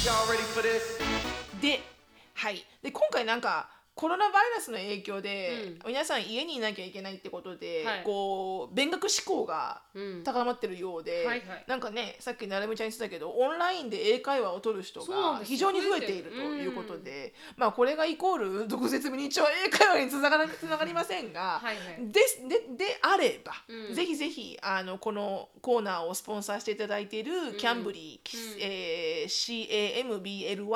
[0.05, 1.01] Y'all ready for this?
[1.61, 1.81] で,、
[2.35, 8.04] はい、で今回なんか コロナバイラスの影響で、う皆さん家にいなきゃいけないってことで、はい。
[8.04, 10.24] こう勉学志向がうん。
[10.24, 11.66] 高まってるようで、はいはい。
[11.68, 15.50] なんかねさっきなるみちゃん言ってたけどオンラインで英会話を取る人そうなんです。
[15.50, 22.12] が非常に増えているということで、まあこれがイコール毒舌ミニチュア英会話につながら つながりませんが、はいはい。
[22.12, 23.96] ですでであれば、うん。
[23.96, 28.62] ぜひぜひあのこのコーナーをスポンサーしていただいているキャンブリー、うん。
[28.62, 30.68] えー CAMBLY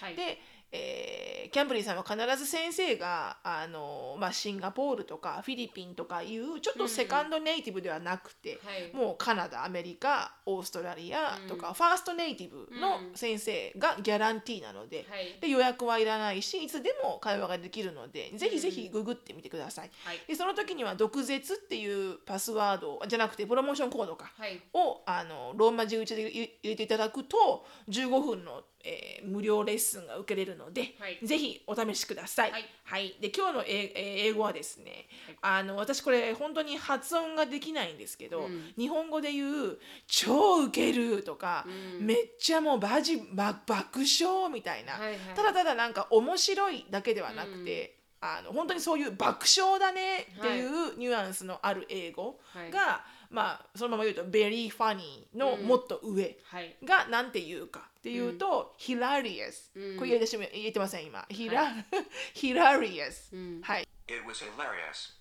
[0.00, 0.14] はい。
[0.14, 0.38] で、
[0.72, 8.94] えーキャンブリーさんは必ず先生があの、まあ、シンガポールとかフィリピンとかいうちょっとセカンドネイティブではなくて、はい。
[8.94, 11.74] もうカナダアメリカオーストラリアとか、うん。
[11.74, 15.38] ファーストネイティブのうん先生がギャランティーなので,、はい。
[15.40, 19.90] で予約はいらないしいつでも会話ができるのでぜひぜひググってみてください。
[20.04, 20.20] はい。
[20.26, 24.60] でその時には「毒舌」っていうパスワードじゃなくてプロモーションコードかはい。
[24.74, 31.18] をあのローマ字打ちで入れていただくと15分の、えー無料レッスンが受けれるので、はい。
[31.22, 32.52] ぜひお試しください。
[32.84, 33.16] はい。
[33.20, 35.06] で今日の英えー英語はですね、
[35.40, 38.72] あの私これ本当に発音ができないんですけど、うん。
[38.76, 42.06] 日本語で言う「超ウケる」とか、うん。
[42.06, 45.18] めっちゃもうバジば爆笑」みたいな、はいはい。
[45.34, 52.40] ただただなんか面白いだけではなくて、あの本当にそういう爆笑だねっていうニュアンスのある英語
[52.72, 56.76] が、まあそのまま言うと「very funny」のもっと上はい。
[56.84, 59.96] がなんて言うかっていうと「hilarious」うん。
[59.96, 61.84] これ言えてしま言えてません今「hila
[62.34, 63.60] hilarious」うん。
[63.62, 63.88] はい。
[64.06, 65.18] It was hilarious.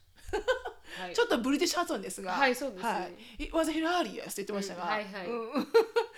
[1.01, 1.13] はい。
[1.15, 2.89] ちょっとブリティッシュ発音ですが、はいそうですね。
[2.89, 4.89] はい、It was hilarious って言ってましたが、うん。
[4.89, 5.27] はいはい。
[5.27, 5.67] うん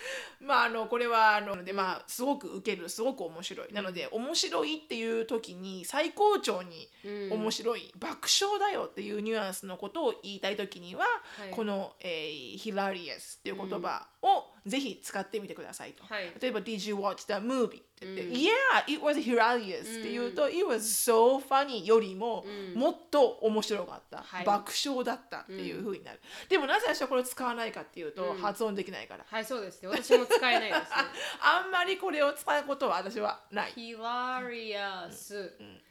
[0.40, 3.72] まああのこれはあのでまあすごく受けるすごく面白い。
[3.72, 7.32] なので面白いっていう時に最高潮にうん。
[7.32, 11.04] 面白い、爆笑だよっていうニュアンスのことを言いたい時には、
[11.50, 11.50] い。
[11.50, 16.32] この、えー、hilarious っていう言葉をぜひ使ってみてくださいと、はい。
[16.40, 17.66] 例えば Did you watch the movie?
[17.66, 18.32] って言って、うん。
[18.32, 18.50] Yeah,
[18.86, 22.80] it was hilarious って言うと、It was so funny よりも、うん。
[22.80, 24.44] もっと面白かった、はい。
[24.44, 28.38] 爆笑だったっていう風になる、でもなぜ私はこれを使わないかっていうと、うん。
[28.38, 29.24] 発音できないから。
[29.26, 30.86] はいそうですね私も使えないですね。
[31.40, 33.72] あんまりこれを使うことは私はない。
[33.76, 35.50] hilarious、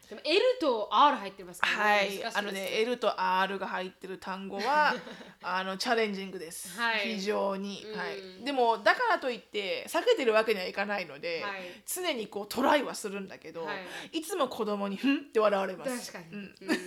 [0.10, 4.96] でも L と R 入ってますからはいあのね L と R が入ってる単語は
[5.44, 7.16] あのチャレンジングです、はい。
[7.16, 8.00] 非常に、うん。
[8.00, 11.62] はい、でもだからといって避けてるわけにはいかないので、はい。
[11.86, 13.74] 常にこうトライはするんだけど、、は
[14.12, 14.22] い。
[14.22, 16.12] つも子供に「ふん」って笑われます。
[16.12, 16.56] 確かに、うん。
[16.62, 16.78] うん、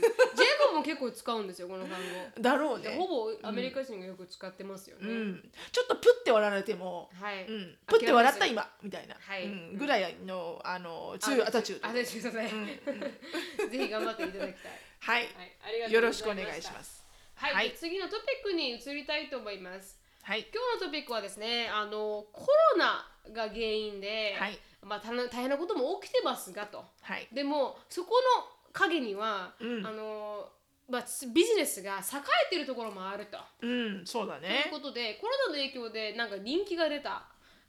[0.82, 1.90] ジェイコブも結構使うんですよこの単
[2.36, 2.42] 語。
[2.42, 2.96] だろうね。
[2.96, 9.44] ほぼアメリカ人がよく使ってますよね、うん、ちょっとプッて笑われてもはい、うん、プッて笑った今みたいな、はい。
[9.44, 12.48] うん、ぐらいのあの強いアタチュードアタチュードで、
[13.70, 14.72] ぜひ頑張っていただきたい。
[15.00, 15.28] はい、
[15.60, 17.04] はい、よごろしくお願ざいまします。
[17.34, 17.70] はい、はい。
[17.70, 19.98] で次のトピックに移りたいと思います。
[20.22, 20.46] はい。
[20.52, 23.04] 今日のトピックはですね、あのコロナ
[23.34, 24.58] が原因で、はい。
[24.82, 26.84] まあたな大変なことも起きてますがと。
[27.00, 27.28] はい。
[27.32, 29.86] でもそこの陰には、うん。
[29.86, 30.48] あの
[30.88, 32.02] まあビジネスが栄
[32.46, 33.38] えているところもあると。
[33.60, 37.24] うんそうだといねうことでコロナの影響でなんか人気が出た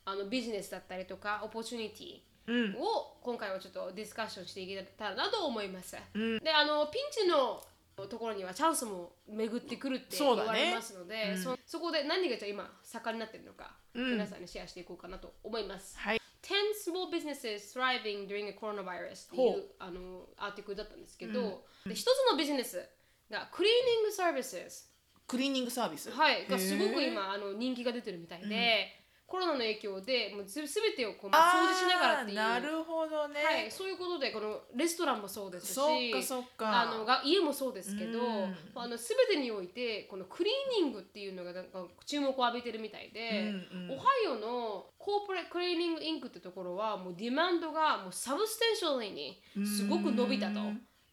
[0.05, 2.75] あのビジネスだったりとかオポチュニティうん。
[2.75, 5.97] を今回はちょっとディスカッションしていけたらなと思います。
[6.13, 6.39] うん。
[6.39, 7.63] であのピンチの
[8.07, 10.49] ところにはチャンスも巡ってくるって言そうだね。
[10.49, 14.11] われますのでそ,、そこで何がじゃあ今盛んになってるのか、うん。
[14.11, 15.97] 皆さんにシェアしていこうかなと思います。
[15.97, 16.19] はい。
[16.41, 19.63] 10 small businesses thriving during a coronavirus っていほう。
[19.79, 22.85] あのアーティクルだったんですけど、で一つのビジネス
[23.33, 24.89] がクリーニングサービス。
[25.25, 26.11] クリーニングサービス？
[26.11, 28.87] はい、がすごく今あの人気が出てるみたいで、
[29.25, 32.37] コロナの影響でもうすべてをこう、まあ、掃除しながらっていう。
[32.37, 36.81] なるほどね、はい、そういうことでこのレストランもそうですしそっかそっか。
[36.81, 38.55] あのが家もそうですけど、うん。
[38.75, 43.97] あの全てにおいてこのクリーニングっていうのがなんか注目を浴びてるみたいで、うんうん。
[43.97, 50.59] オハイオのコーポレクリーニングインクってところはもうディマンドがもうサブステンシャルにすごく伸びたと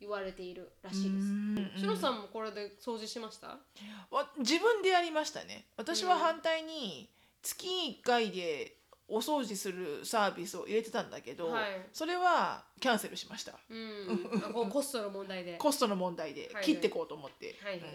[0.01, 1.81] 言われているらしいです。
[1.81, 3.59] シロさんもこれで掃除しました？
[4.11, 5.67] わ自分でやりましたね。
[5.77, 7.09] 私は反対に
[7.43, 7.67] 月
[8.03, 8.77] 1回で
[9.09, 11.65] お掃除するサービスを入れてたんだけど、はい。
[11.93, 13.53] それはキャンセルしました。
[13.69, 15.57] うん、 コストの問題で。
[15.59, 17.91] コストの問題ではい切ってこうと思って、はいはい。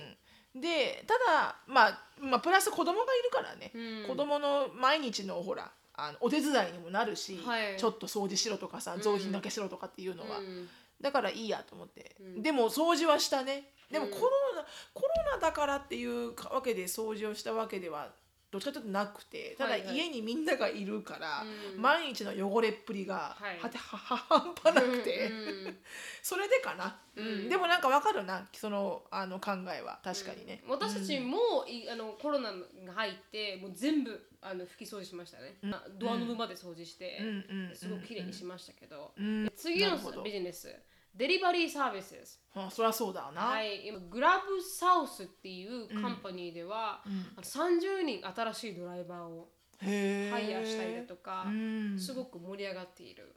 [0.54, 0.62] うん。
[0.62, 4.08] でただ、まあ、まあプラス子供がいるからね、うん。
[4.08, 7.78] 子供の毎日のほらあのお手伝いにもなるし、はい。
[7.78, 10.70] ちょっと掃除しろとかさ雑巾がけしろとかっていうのは、うん
[11.02, 12.42] だからいいやと思って、うん。
[12.42, 13.72] でも掃除はしたね。
[13.92, 14.12] でもうん。
[14.12, 18.14] コロナ、コロナだからっていうわけで掃除をしたわけでは
[18.52, 21.44] どっちかというとなくてただ家にみんながいるから、
[21.76, 21.82] うん。
[21.82, 23.60] 毎日の汚れっぷりがはい。
[23.60, 25.78] はてはは半端なくて、うんうん。
[26.24, 27.28] それでかな、うん。
[27.28, 30.00] うんでもなんかわかるなそのあの考えは。
[30.04, 37.28] 確かにね、私たちも、いあのコロナが入ってもう全部あの拭き掃除しましたね、あドアノブまで掃除して、うん。
[37.28, 37.68] うん。
[37.70, 37.76] うん。
[37.76, 39.52] すごく綺麗にしましたけど、うん。
[39.56, 40.24] 次のなるほど。
[40.24, 40.76] ビジネス
[41.16, 43.88] デリバリーサービスあそりゃそうだな、はい。
[43.88, 49.50] 今グラブサウスっていうカンパニーでは、あの30人新しいドライバーを
[49.80, 52.00] ハイヤーしたりだとか、うん。
[52.00, 53.36] すごく盛り上がっている。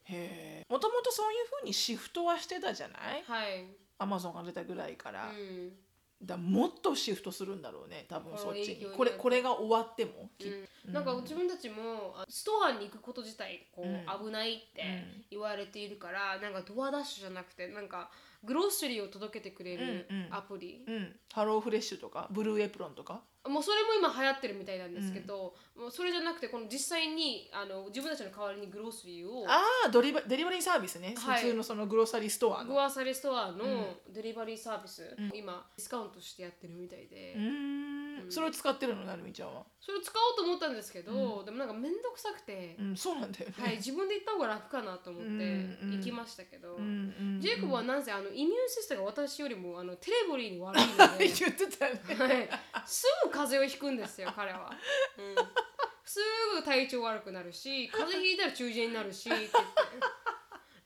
[0.68, 3.24] もともとそういうふうにシフトはしてたじゃない？
[3.26, 3.66] はい、
[3.98, 5.72] アマゾンが出たぐらいから、うん
[6.22, 8.84] だもっとシフトするんだろうね多分そっちに。
[8.84, 14.26] にこれこれが終わっても、きうん、なんか自分たちもあストアに行くこと自体こう、うん。
[14.26, 14.82] 危ないって
[15.30, 18.10] 言われているから、なんかドアダッシュじゃなくてなんか
[18.44, 23.22] グロッシュリーを届けてくれるアプリ、うん、ハローフレッシュとかブルーエプロンとか？
[23.48, 31.42] もうそれも今流行ってるみたいなんですけど、もうそれじゃなくてこの実際にあの自分たちの代わりにグロッシュリーをああドリバデリバリーサービスね、はい。
[31.42, 32.74] 普通のそのグロッサリーストアの。
[32.74, 33.64] グアサリストアの
[34.12, 37.97] デリバリーサービス、今ディスカウントしてやってるみたいで、うーん
[38.30, 39.64] それを使ってるのなるみちゃんは？
[39.80, 52.50] それを使おうと思ったんですけど、でもなんか面倒くさくて、うんそうなんだよね、はい、自分で行った方が楽かなと思ってうんうん行きましたけど、うんうんジェイコブはなんせあのイミューンシステムが私よりもあのテレボリーに悪いので、 言ってたよね。
[52.74, 54.70] はい、すぐ風邪をひくんですよ彼は、
[55.18, 55.34] うん、
[56.04, 56.20] す
[56.54, 59.58] ぐ体調悪くなるし風邪ひいたら中耳炎になるしって言って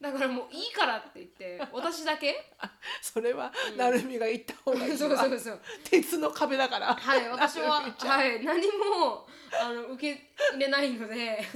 [0.03, 2.35] だからもういいからって言って私だけ？
[3.01, 4.97] それは、なるみが言った方がいいわ。
[4.97, 6.93] そうそうそう鉄の壁だから。
[6.93, 9.25] はい私ははい何も
[9.57, 11.39] あの受け入れないので。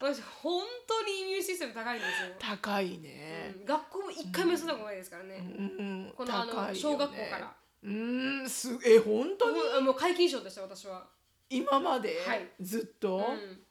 [0.00, 3.52] 私本当にイミューンシステム高いんですよ、高いね。
[3.58, 6.12] うん学校も一回も休んだことないですからね、うん。
[6.16, 7.56] このあの小学校から。
[7.82, 9.60] うーんすえ本当に？
[9.82, 11.04] もう皆勤賞でした私は。
[11.50, 12.22] 今まで？
[12.24, 12.48] はい。
[12.60, 13.64] ずっと、うん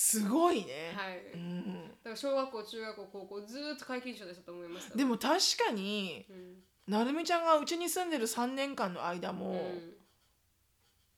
[0.00, 1.64] すごいね、はい、うん、
[2.04, 5.32] だから小学校中学校高校ずーっと皆勤賞でしたと思いますでも確
[5.66, 6.92] かにうん。
[6.92, 9.60] なるみちゃんがうちに住んでる3年間の間も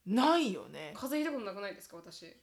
[0.06, 0.14] うん。
[0.14, 2.34] ないよね、風邪ひいたことなくないですか私。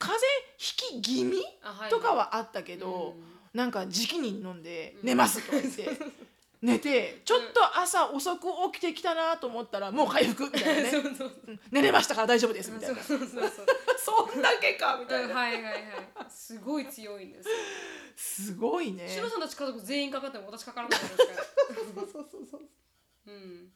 [0.00, 1.40] 風邪ひき気味？
[1.62, 1.90] あ、はい。
[1.90, 3.14] とかはあったけど、
[3.54, 5.88] なんか時期に飲んで寝ますとか言って、
[6.62, 10.90] 寝てちょっと朝遅く起きてきたなと思ったらもう回復みたいなね。
[10.92, 11.50] そうそうう。
[11.50, 13.02] ん寝れましたから大丈夫ですみたいな。
[13.02, 13.66] そうそうそうそう。
[14.32, 15.34] そんだけかみたいな。
[15.34, 15.82] はいはいはい
[16.30, 17.48] すごい強いんです
[18.46, 19.08] すごいね。
[19.08, 21.26] シロさんたち家族全員かかっても私かからないですから。
[21.74, 22.60] そうそうそうそう。
[23.26, 23.72] うん。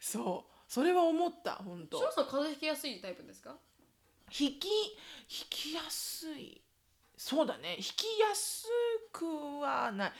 [0.00, 0.52] そう。
[0.68, 1.98] それは思った本当。
[1.98, 3.56] シロさん風邪ひきやすいタイプですか？
[4.38, 6.62] 引き引きやすい。
[7.16, 7.76] そうだね。
[7.76, 8.66] 引きやす
[9.12, 9.26] く
[9.60, 10.12] はない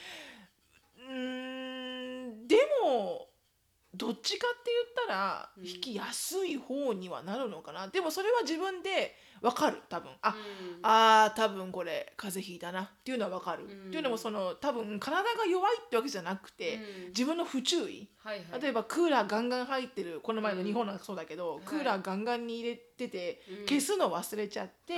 [1.09, 3.29] うーんでも
[3.95, 5.67] どっちかって言ったらうん。
[5.67, 10.11] 引きやすい方にはなるのかな、でもそれは自分でわかる多分。
[10.23, 10.79] あ、うん。
[10.83, 13.71] あー多分これ風邪ひいたなっていうのはわかる、うん。
[13.71, 17.09] っていうのもその多分体が弱いってわけじゃなくて、うん。
[17.09, 18.09] 自分の不注意。
[18.19, 18.61] はいはい。
[18.63, 21.63] 例えばクーラーガンガン入ってるこの前の日本なんかそうだけど、うん。
[21.63, 23.67] クーラーガンガンに入れてて、うん。
[23.67, 24.95] 消すの忘れちゃって、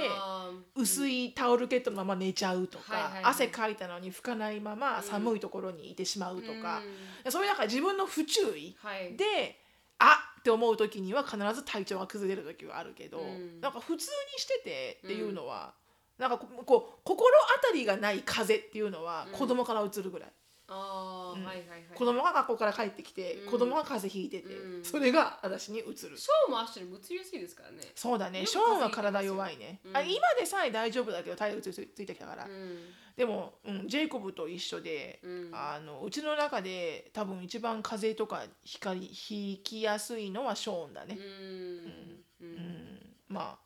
[0.76, 5.02] 薄いタオルケットのまま寝ちゃうとか、汗かいたのに拭かないままうん。
[5.02, 6.82] 寒いところにいてしまうとか、
[7.24, 7.32] うん。
[7.32, 9.16] そういうなんか自分の不注意はい。
[9.16, 9.60] で
[9.98, 13.62] あって思う時には必ず体調が崩れる時はあるけど、うん。
[13.62, 15.72] なんか普通にしててっていうのは、
[16.18, 17.30] なんかここう心
[17.62, 19.38] 当たりがない風邪っていうのはうん。
[19.38, 20.32] 子供からうつるぐらい。
[20.68, 20.74] うん。
[20.74, 21.82] あーはいはいはい。
[21.94, 23.50] 子供が学校から帰ってきて、うん。
[23.50, 24.84] 子供が風邪ひいてて、うん。
[24.84, 26.16] それが私にうつる。
[26.16, 27.80] ショーもアッシュにぶつりやすいですからね。
[27.94, 28.46] そうだね。
[28.46, 29.96] ショーンは体弱いね、うん。
[29.96, 32.78] あ今でさえ大丈夫だけど体力ついついてきたから、うん。
[33.16, 35.50] でも、うん、ジェイコブと一緒で、うん。
[35.52, 42.46] あのうちの中で多分一番風邪とかひかりひきやすいのはショーンだね、うん。
[42.46, 42.56] うん。
[42.56, 43.16] うん。
[43.28, 43.64] まあ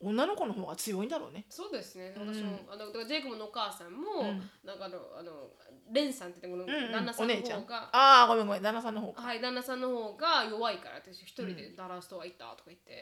[0.00, 1.44] 女の子の方が強いんだろうね。
[1.48, 2.12] そうですね。
[2.16, 4.50] うん私もあのだからジェイコブのお母さんもうん。
[4.64, 5.50] なんかあのあの
[5.90, 8.62] レンさんって言ってこの旦那さんの方がああごめんごめん。
[8.62, 9.22] 旦那さんの方か。
[9.22, 13.00] はい旦那さんの方が弱いから私一人でダラストはいたとか言って。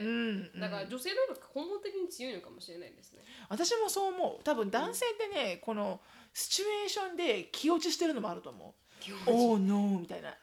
[0.59, 3.23] だから女性の方が根本的に強いのかもしれないですね。
[3.49, 4.45] 私もそう思う。
[4.45, 6.01] 多分男性ってね、この
[6.33, 8.75] シチュエーションで気落ちしてるのもあると思う
[9.27, 10.35] 「おーノー」みたいな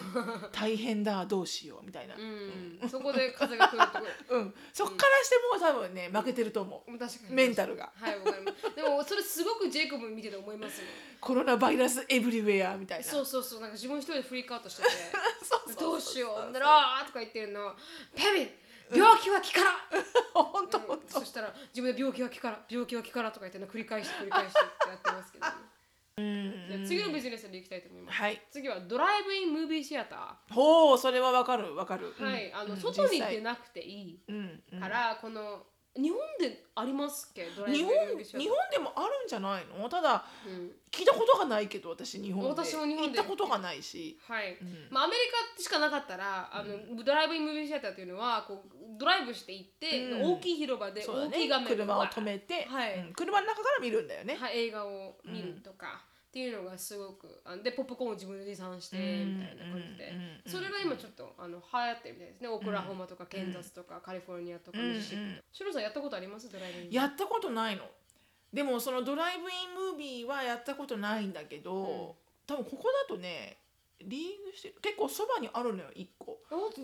[0.52, 2.18] 「大変だどうしよう」みたいな、う
[2.86, 2.88] ん。
[2.88, 4.34] そこで風が来るってこと。
[4.36, 6.98] うん、そっからしてもう多分ね負けてると思う。
[6.98, 7.34] 確かに。
[7.34, 7.92] メンタルが。
[7.94, 8.74] はいわかります。
[8.74, 10.86] でもそれすごくジェイコブ見てて思いますよ
[11.20, 13.04] コロナバイラスエブリウェアみたいな。
[13.04, 13.60] そうそうそう。
[13.60, 14.88] なんか自分一人でフリークアウトしてて。
[15.78, 16.52] どうしよう。
[16.52, 17.74] なーとか言ってるの。
[18.14, 18.50] ペビ
[18.94, 19.72] 病気は気から。
[20.34, 23.72] 本当そしたら自分で病気は気から病気は気からとか言ってるの。
[23.72, 25.52] 繰り返して繰り返してってやってますけど、ね、
[26.16, 28.40] 当じゃあ次のビジネスでいきたいと思います、はい。
[28.50, 32.14] 次はドライブインムービーシアタほうそれはわかるわかる。
[32.18, 32.80] ー、はいあの、うん。
[32.80, 34.62] 外に出なくていいうん。
[34.72, 34.80] うん。
[34.80, 37.46] から、この日本でありますっけ？
[37.56, 39.88] ドライ日本日本でもあるんじゃないの？
[39.88, 42.48] ただうん、聞いたことがないけど私日本で。
[42.50, 43.18] 私も日本で。
[43.18, 44.88] 行ったことがないし、はい、ん。
[44.90, 45.20] まあ、アメリ
[45.56, 50.22] カしかなかったらあの、ドライブインムービーシアターというのはこうドライブして行って、うん。
[50.34, 51.28] 大きい広場でそうだね。
[51.28, 52.98] 大きい画面で車を止めて、はい。
[52.98, 53.12] うん。
[53.14, 56.04] 車の中から見るんだよね、はい、映画を見るとか、
[56.36, 59.38] っていうのがすごくあでポップコーンを自分で持参してうん。
[59.38, 60.20] みたいな感じで、うん。
[60.44, 60.52] うん。
[60.52, 62.48] それが今ちょっとあの流行ってるみたいですね。
[62.48, 64.92] オクラホマとかケンザスとか、カリフォルニアとかうん。
[64.92, 65.48] ミシシッピとか。
[65.50, 66.52] シロさんやったことあります？
[66.52, 66.90] ドライブイン？
[66.90, 67.84] やったことないの。
[68.52, 73.56] でもそのドライブインムービーはやったことないんだけど、多分ここだとね
[74.04, 76.36] リーグしてる結構そばにあるのよ1個。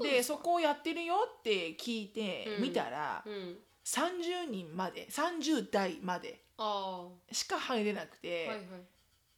[0.02, 2.62] ですそこをやってるよって聞いてうん。
[2.62, 3.58] 見たら、うん。
[3.84, 8.66] 30人まで30代まであしか入れなくて、あはいはい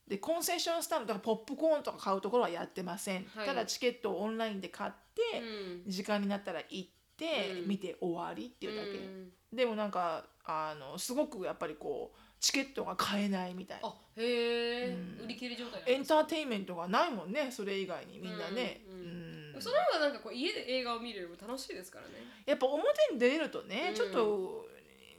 [0.09, 3.47] でコンセッションスタンドとかポップコーンとか買うところはやってません、はい。
[3.47, 5.41] ただチケットをオンラインで買って、
[5.85, 5.91] うん。
[5.91, 7.69] 時間になったら行って、うん。
[7.69, 9.31] 見て終わりっていうだけ、うん。
[9.55, 15.25] でもなんかあのすごくやっぱりこうチケットが買えないみたいあへえ、うん。
[15.25, 19.25] 売り切れ状態エンターテインメントがないもんねそれ以外にみんなね、うんうん
[19.61, 22.15] その方がなんかこう家で映画を見るよりも楽しいですからね。
[22.45, 23.95] やっぱ表に出れるとね、うん。
[23.95, 24.67] ちょっと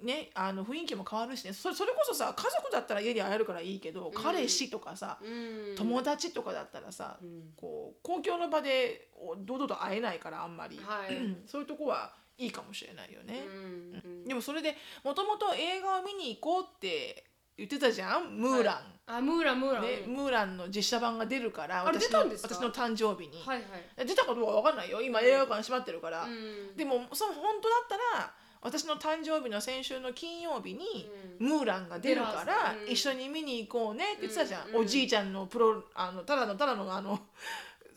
[0.06, 1.54] ねあの雰囲気も変わるしね。
[1.54, 5.26] それそれこそさ家族だったら家で会えるからいいけど、彼氏とかさ、う
[5.74, 5.76] ん。
[5.76, 7.54] 友達とかだったらさ、うん。
[7.58, 11.36] こう公共の場でお堂々と会えないからあんまり、はい。
[11.48, 13.44] そういうとこはいいかもしれないよね。
[13.48, 14.26] うんうん。
[14.26, 17.26] でもそれでもともと映画を見に行こうって
[17.58, 18.38] 言ってたじゃん？
[18.38, 18.78] ムーラン。
[19.08, 20.14] あムーランムーラン、ね、うん。
[20.14, 22.56] ムーランの実写版が出るからあれ私の出たんですか？
[22.56, 23.58] 私の誕生日に、はい
[23.98, 24.06] はい。
[24.06, 25.02] 出たかどうかわかんないよ。
[25.02, 26.76] 今映画館閉まってるから、うん。
[26.76, 28.34] でもその本当だったら
[28.66, 31.08] 私の誕生日の先週の金曜日に、
[31.40, 37.20] うムーランが出るから一緒に見に行こうねって言ってたじゃん、うんおじいちゃんのプロあのただのただのあの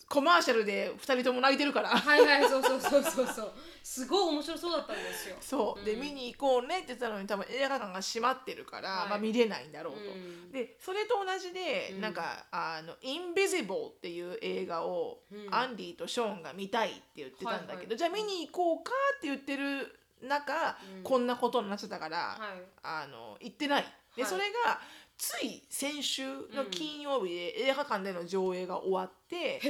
[0.09, 1.91] コマーシャルで2人とも泣いてるから。
[1.91, 3.53] はいはいそうそうそうそうそう。
[3.83, 5.37] すごい面白そうだったんですよ。
[5.41, 5.85] そう。
[5.85, 6.01] で、うん。
[6.01, 9.09] 見に行こうねって言ってたのに多分映画館が閉まってるから、はい。
[9.11, 10.01] まあ、見れないんだろうと。
[10.01, 10.51] うん。
[10.51, 12.01] でそれと同じで、うん。
[12.01, 15.55] なんかあの「インビジブル」っていう映画を、うん。
[15.55, 17.97] アンディとショーンが見たいって言ってたんだけど、はいはい。
[17.99, 21.03] じゃあ見に行こうかって言ってる中、うん。
[21.03, 22.63] こんなことになっちゃったから、はい。
[22.83, 23.85] あの行ってない。
[24.17, 24.31] で、はい。
[24.31, 24.81] それが
[25.17, 29.63] つい先週の金曜日で映画館での上映が終わって、え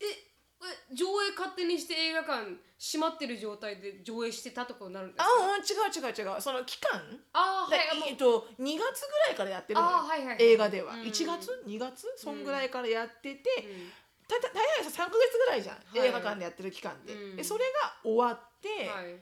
[0.00, 0.28] え
[0.92, 6.40] 上映勝手にして映画館閉まってる状態で上映してたとこになるんですあかうん違う違う違う。
[6.40, 7.00] その期間？
[7.32, 8.08] あはいあもう。
[8.08, 10.36] えっと、2月ぐらいからやってるのよ、あーはいはいはい。
[10.42, 11.00] 映画では、うん。
[11.02, 12.06] 1月？2月？
[12.16, 13.92] そんぐらいからやってて、うん。
[14.26, 16.08] たた大体さ3か月ぐらいじゃん、はい。
[16.08, 17.36] 映画館でやってる期間で,、うん。
[17.36, 19.16] でそれが終わって、はい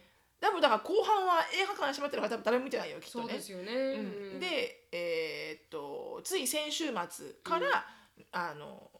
[0.46, 3.24] 多分だから後半は映画館閉まってるから多分誰も見てないよきっとね。
[3.24, 3.72] そうですよね。
[3.72, 4.32] うん。
[4.34, 7.86] うんでえーっとつい先週末から、
[8.32, 8.90] あの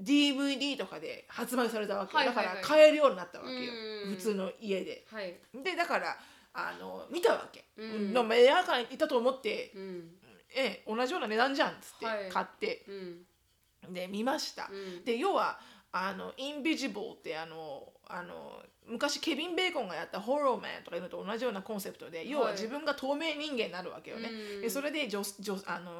[0.00, 2.44] DVD とかで発売されたわけ、はいはいはい。
[2.46, 3.72] だから買えるようになったわけよ、
[4.06, 4.14] うん。
[4.14, 5.06] 普通の家で。
[5.10, 5.36] はい。
[5.62, 6.16] でだから
[6.52, 7.90] あの見たわけ、うん。
[7.90, 10.10] うんでも映画館行ったと思って、うん。
[10.56, 12.28] え同じような値段じゃんっつってはい。
[12.30, 12.84] 買って、
[13.86, 13.94] うん。
[13.94, 15.04] で見ました、うん。
[15.04, 15.60] で要は
[15.92, 24.62] あのインビジブルってあのあの昔ケビン・ベーコンがやったホローマンとかいうのと同じようなコンセプトで要は自分が透明人間になるわけよね、うん。
[24.62, 25.90] でそれで女女あの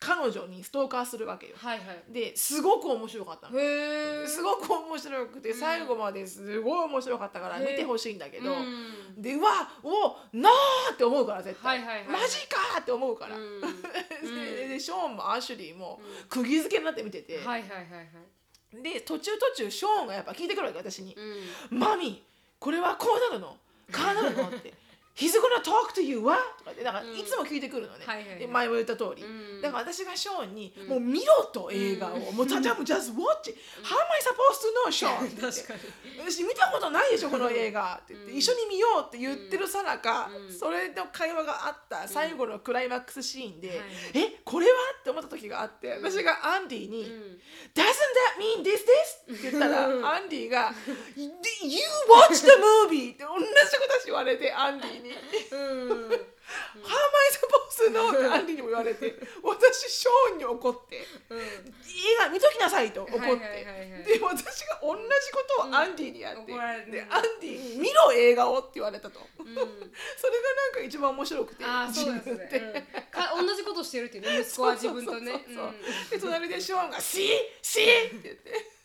[0.00, 1.56] 彼女にストーカーするわけよ。
[1.56, 2.12] はいはい。
[2.12, 3.58] ですごく面白かったの。
[4.28, 8.56] すごく面白くて最後まですごい面白かったから見てほしいんだけど、う
[9.18, 9.20] ん。
[9.20, 12.22] でうわおなーって思うから絶対、はいはいはい。
[12.22, 13.60] マジかーって思うから、うん。
[14.22, 16.28] ででショーンもアシュリーもうん。
[16.28, 18.37] 釘付けになって見てて、はいはいはいはい
[18.72, 21.14] で途中途中ショーンがやっぱ聞いてくるわけ私に。
[21.14, 21.20] う
[21.74, 22.18] 「マミー
[22.58, 23.56] これはこうなるの？
[23.90, 24.72] かあなるの?」って
[25.18, 26.20] 「He's gonna talk to you?
[26.20, 27.18] は?」とかってだからうん。
[27.18, 28.38] いつも聞いてくるのね、はいはいはい。
[28.38, 29.60] で前も言った通り、ん。
[29.60, 30.88] だから私がショーンに「ん。
[30.88, 35.88] もう見ろと映画を、もうたじゃ も just watch it how am I supposed to know ショーン」って。
[36.18, 38.00] 私見たことないでしょこの映画。
[38.02, 38.38] って言って、うん。
[38.38, 40.56] 一緒に見ようって言ってるさなか、うん。
[40.56, 43.78] それの会話があった最後のクライマックスシーンで、はい。
[44.14, 44.78] えこれは？
[45.00, 47.40] って思った時があって私がアンディに「うん。
[47.74, 50.06] Doesn't that mean this this?」って言ったらうん。
[50.06, 50.72] アンディが
[51.16, 51.30] 「You
[52.08, 52.46] watch the
[52.88, 55.07] movie!」って同じこと言われてアンディに
[55.50, 56.38] 「うん。
[56.48, 61.42] How am I supposed to know?」ってアンディにも言われて 私ショーンに怒ってうん映
[62.18, 66.60] 画見ときなさいと怒って、はいはいはいはいで私が同じことをアンディにやって、で
[67.10, 69.54] アンディに「見ろ映画を」って言われたと、うん。
[69.54, 75.44] それがなんか一番面白くてああそうですね、うん、か同じことしてるっていうね息子は自分とね。
[76.10, 77.28] で隣でショーンが「シー
[77.60, 78.78] シー!」って言って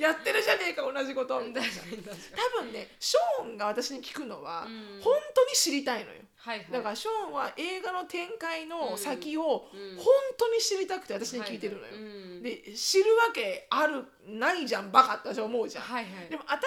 [0.00, 1.34] やってるじゃねえか同じこと。
[1.34, 5.02] 多分ねショーンが私に聞くのは、うん。
[5.02, 6.20] 本当に知りたいのよ。
[6.36, 6.68] はいはい。
[6.72, 9.96] だからショーンは映画の展開の先をうん。
[9.96, 10.06] 本
[10.38, 12.06] 当に知りたくて私に聞いてるのよ、はいはいう
[12.40, 12.42] ん。
[12.42, 16.30] で知るわけあるないじゃんバカって私は思うじゃん、はいはい。
[16.30, 16.58] でも私がア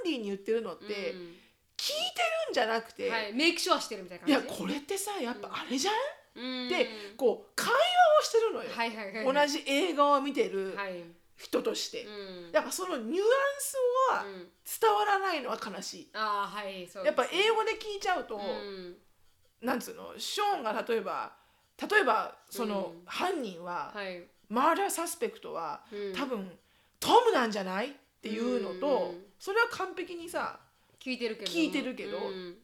[0.00, 0.90] ンディに言ってるのって、うん。
[0.90, 3.32] 聞いてるんじゃなくて、はい。
[3.34, 5.94] メイクショアしてるみたいないや感じこれってさやっぱあれじゃん、
[6.36, 6.68] うん。
[6.70, 6.86] で
[7.18, 9.46] こう会話をしてるのよ、はいはいはい。
[9.46, 10.74] 同じ映画を見てる。
[10.74, 11.02] はい
[11.36, 12.52] 人として、うん。
[12.52, 13.26] だからそのニュアン
[13.58, 13.76] ス
[14.10, 14.48] はうん。
[14.80, 18.96] 伝わらないのは悲しい、ああはいそうやっぱ英語で聞いちゃうと、うん。
[19.60, 20.12] なんつうの？
[20.18, 21.32] ショーンが例えば
[21.90, 23.02] 例えばそのうん。
[23.06, 24.22] 犯人は、はい。
[24.48, 26.12] マーダーサスペクトは、うん。
[26.14, 26.50] 多分
[27.00, 27.88] トムなんじゃない？
[27.88, 29.24] っていうのと、うん。
[29.38, 30.60] それは完璧にさ
[31.00, 31.50] 聞いてるけど。
[31.50, 32.56] 聞いてるけどうん。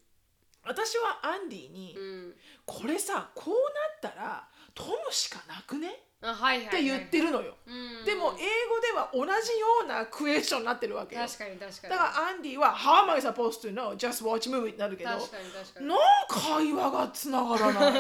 [0.64, 2.34] 私はアンディに、うん。
[2.66, 6.02] これさこうなったらトムしかなくね？
[6.20, 8.04] あはいはいはいって言ってるのよ、うん。
[8.04, 11.22] でも英語では同じようなクエスチョンになってるわけよ。
[11.22, 11.90] 確かに確かに。
[11.90, 13.94] だからアンディは「How am I supposed to know?
[13.96, 15.86] Just watch movie」になるけど確かに確かに。
[15.86, 15.98] なん
[16.28, 17.92] か会話がつながらない。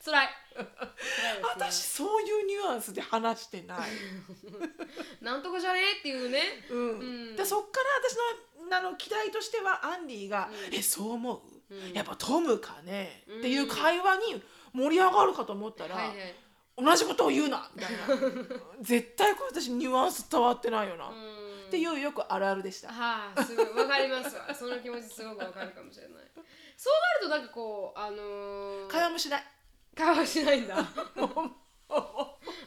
[0.00, 0.28] つらい
[1.42, 3.90] 私そういうニュアンスで話してない、
[5.20, 6.64] なんとかじゃねえっていうね。
[6.70, 6.78] うん。
[6.78, 7.36] うん。
[7.36, 8.16] でそっから私
[8.70, 10.74] のあの期待としてはアンディが「うん。
[10.74, 11.40] えそう思う、
[11.74, 13.38] うんやっぱトムかね、うん。
[13.38, 14.42] っていう会話に
[14.74, 16.16] 盛り上がるかと思ったら、はいはい。
[16.76, 17.98] 同じことを言うなみたいな。
[18.82, 21.70] 絶対これ私ニュアンス伝わってないよな、っうん。
[21.70, 23.66] ていうよくあるあるでした、はあすごい。
[23.66, 24.52] わかりますわ。
[24.54, 26.24] その気持ちすごくわかるかもしれない。
[26.76, 29.44] そうなるとなんかこうあのー、会話もしない。
[29.96, 30.76] 会話しないんだ。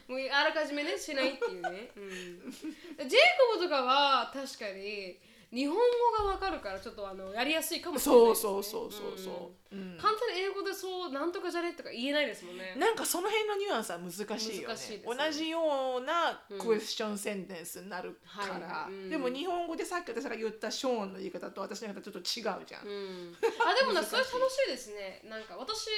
[0.08, 3.20] もうあらかじめねしないっていうね、うん、ジェイ
[3.52, 5.20] コブとかは確かに
[5.50, 5.80] 日本語
[6.26, 9.96] がわかるからちょっとあのやりやすいかもしれないそうそうそうそうそう、うん。
[9.96, 9.98] ん。
[9.98, 12.76] 簡単に英語でそうなんとかじゃねとか言えないですもんね。
[12.76, 14.74] なんかその辺のニュアンスは難しいよね。
[14.74, 15.02] ね。
[15.06, 15.60] 同じよ
[15.98, 18.92] うなクエスチョンセンテンスになるから、はい。
[18.92, 19.10] うん。
[19.10, 25.22] でも日本語でさっき私が言ったショーンの言い方と私の言い方ちょっと違うじゃん、うん、あでもなそれ楽しいですね。
[25.24, 25.88] なんか私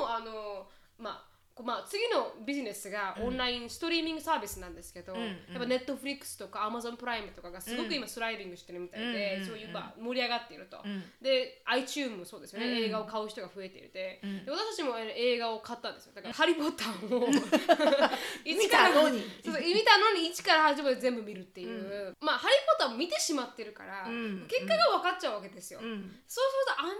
[0.00, 0.66] もあの
[0.98, 5.24] まあまあ、次のビジネスがオンラインストリーミングサービスなんですけど、んうん。
[5.24, 11.02] やっぱネットフリックスとかアマゾンプライムとかがすごく今スライディングしてるみたいで、うんそういうまあ盛り上がっていると、ん。
[11.22, 12.84] で iTunes もそうですよね、うん。
[12.84, 14.50] 映画を買う人が増えていて、で。
[14.50, 16.12] 私たちもえー映画を買ったんですよ。
[16.14, 17.28] だから「ハリー・ポッター」を。
[18.44, 19.22] 見たのに。
[19.44, 24.46] そうそう見たのに一から始まで全部見るっていう、まあ「ハリー・ポッター」も見てしまってるから、ん。
[24.48, 26.92] 結果が分かっちゃうわけですよ、うん、そうするとあんま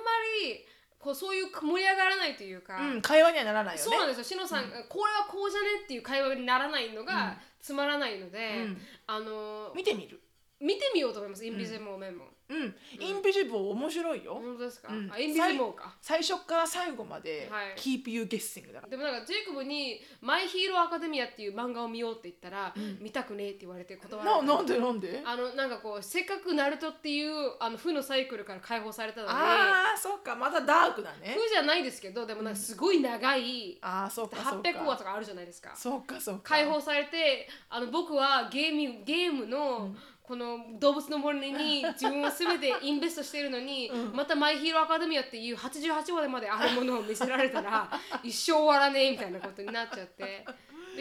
[0.42, 0.66] り
[0.98, 3.90] こうそういう盛り上がらないというか、うん、会話にはならないよね。
[3.90, 4.24] そうなんですよ。
[4.24, 8.78] しのさん、これはこうじゃねっていう会話にならないのがつまらないので、うん。
[9.06, 10.20] あの見てみる？
[10.60, 11.46] 見てみようと思います。
[11.46, 15.10] インビジブルメンも、うん、インビジブル面白いよ、本当ですか、うん。
[15.12, 15.94] あインビジブルか。
[16.00, 17.74] 最初から最後まで、はい。
[17.76, 18.90] Keep You Guessing だから。
[18.90, 24.46] でもなんかジェイコブに「マイヒーローアカデミア」っていう漫画を見ようって言ったら、見たくねえって言われて断られた。
[24.46, 25.22] ななんでなんで？
[25.24, 29.32] あのなんかこうせっかくナルトっていうあの負のサイクルから解放されたのに。
[29.32, 30.34] ああそっか。
[30.34, 31.36] またダークだね。
[31.38, 34.68] 負じゃないですけどでもなんかすごい長いああそうかそうか。
[34.70, 35.76] 800話とかあるじゃないですか。
[35.76, 36.42] そうかそうか。
[36.44, 39.94] 解放されてあの僕はゲームゲームの、
[40.28, 47.90] この動物の森に自分を全てインベストしているのに、また「マイヒーローアカデミア」っていう88話まであるものを見せられたら
[48.22, 50.18] 一生終わらねえみたいなことになっちゃって。
[50.22, 50.44] で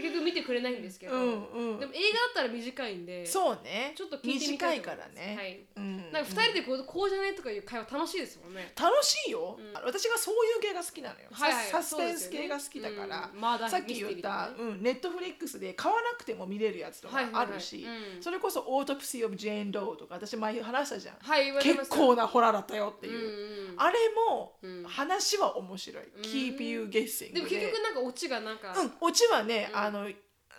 [0.02, 1.80] 結局見てくれないんですけど、うんうん。
[1.80, 3.93] でも映画だったら短いんでそうね。
[3.95, 5.60] ちょっと聞いてみた短いいと思いからね、はい。
[5.76, 8.72] うん、なんか2人でこうこうじゃねとかいう会話楽しいですもんね。
[8.80, 11.66] 楽しいよ、私がそういう系が好きなのよ、はいはい。
[11.68, 17.45] ササスペンス系が好きだから、ねうんマーダーさっき言った、うん、ネットフリックスで買わなくても見れるやつとかはいはいはい。
[17.48, 17.86] あるし、
[18.16, 18.24] うん。
[18.24, 23.98] それこそ「オートプシー・オブ・ジェーン・ドー」とか私前話したじゃん、はい結構なホラーだったよっていう、うんうんあれ
[24.30, 24.84] も、うん。
[24.86, 27.41] 話は面白い「Keep You Guessing で。
[27.41, 30.10] も結局なんかオチがなんかうんオチはね、あの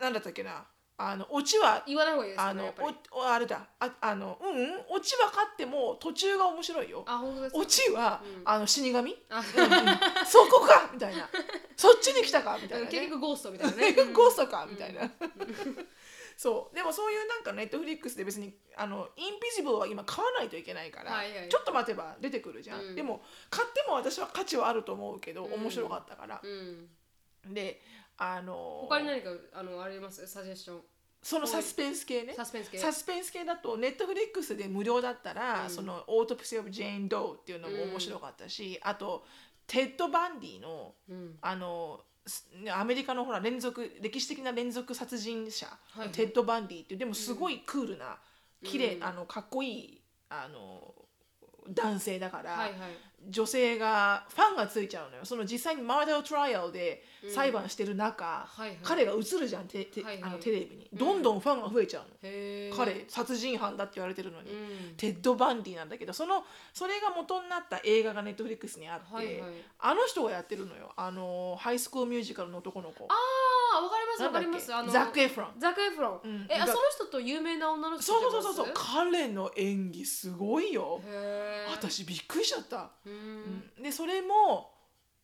[0.00, 0.64] なんだったっけな。
[1.00, 2.96] あのオチは言わない方がいいですあのよねやっぱり。
[3.12, 3.68] おおあれだ。
[3.78, 7.04] ああのうんうんオチ分かっても途中が面白いよ。
[7.06, 7.58] あ本当ですか？
[7.60, 9.16] オチは、あの死神？
[9.30, 9.40] あ。
[10.26, 10.90] そこか！
[10.92, 11.28] みたいな。
[11.76, 12.58] そっちに来たか？
[12.60, 13.92] みたいな、ね、結局ゴーストみたいなね。
[14.12, 14.66] ゴーストか？
[14.68, 15.08] みたいな、
[16.36, 16.74] そう。
[16.74, 21.48] でもそういうなんか Netflix で別にあの Invisible は今買わないといけないから、はいはい。
[21.48, 22.94] ちょっと待てば出てくるじゃん、うん。
[22.96, 26.88] でも買っても私は価値はあると思うけど、面白かったから、うん。
[27.46, 27.80] で
[28.16, 30.26] あの他に何かあのあります？
[30.26, 30.80] サジェスション。
[31.20, 32.34] そのサスペンス系ね。
[32.34, 32.78] サスペンス系。
[32.78, 39.24] サスペンス系だと Netflix で無料だったら、その Autopsy of Jane Doe っていうのも面白かったし、あと
[39.66, 41.36] テッド・バンディの、うん。
[41.40, 46.08] あのすアメリカのほら連続歴史的な連続殺人者、はい。
[46.10, 48.18] テッド・バンディっていうでもすごいクールな
[48.62, 50.94] 綺麗、あのかっこいいあの
[51.68, 52.78] 男性だから、はいはい。
[53.26, 55.24] 女性がファンがついちゃうのよ。
[55.24, 57.04] その実際に murder trial で
[57.34, 58.78] 裁判してる中、はいはい。
[58.82, 60.30] 彼が映るじゃんテテはいはい。
[60.30, 60.88] あのテレビに。
[60.92, 62.76] どんどんファンが増えちゃうの。
[62.76, 64.94] 彼殺人犯だって言われてるのに、うん。
[64.96, 69.52] テッド・バンディなんだけどそのそれが元になった映画が Netflix にあって、はいはい。
[69.80, 70.92] あの人がやってるのよ。
[70.96, 73.04] あのハイスクールミュージカルの男の子。
[73.04, 73.14] あ
[73.74, 74.74] あわかりますわかります。
[74.74, 76.28] あのザック・エフロンザックエフロン。
[76.28, 81.70] うんえあがその人と有名な女の人そうそうそうそう彼の演技すごいよへえ。
[81.70, 83.10] 私びっくりしちゃった、う。
[83.10, 84.74] うんんでそれも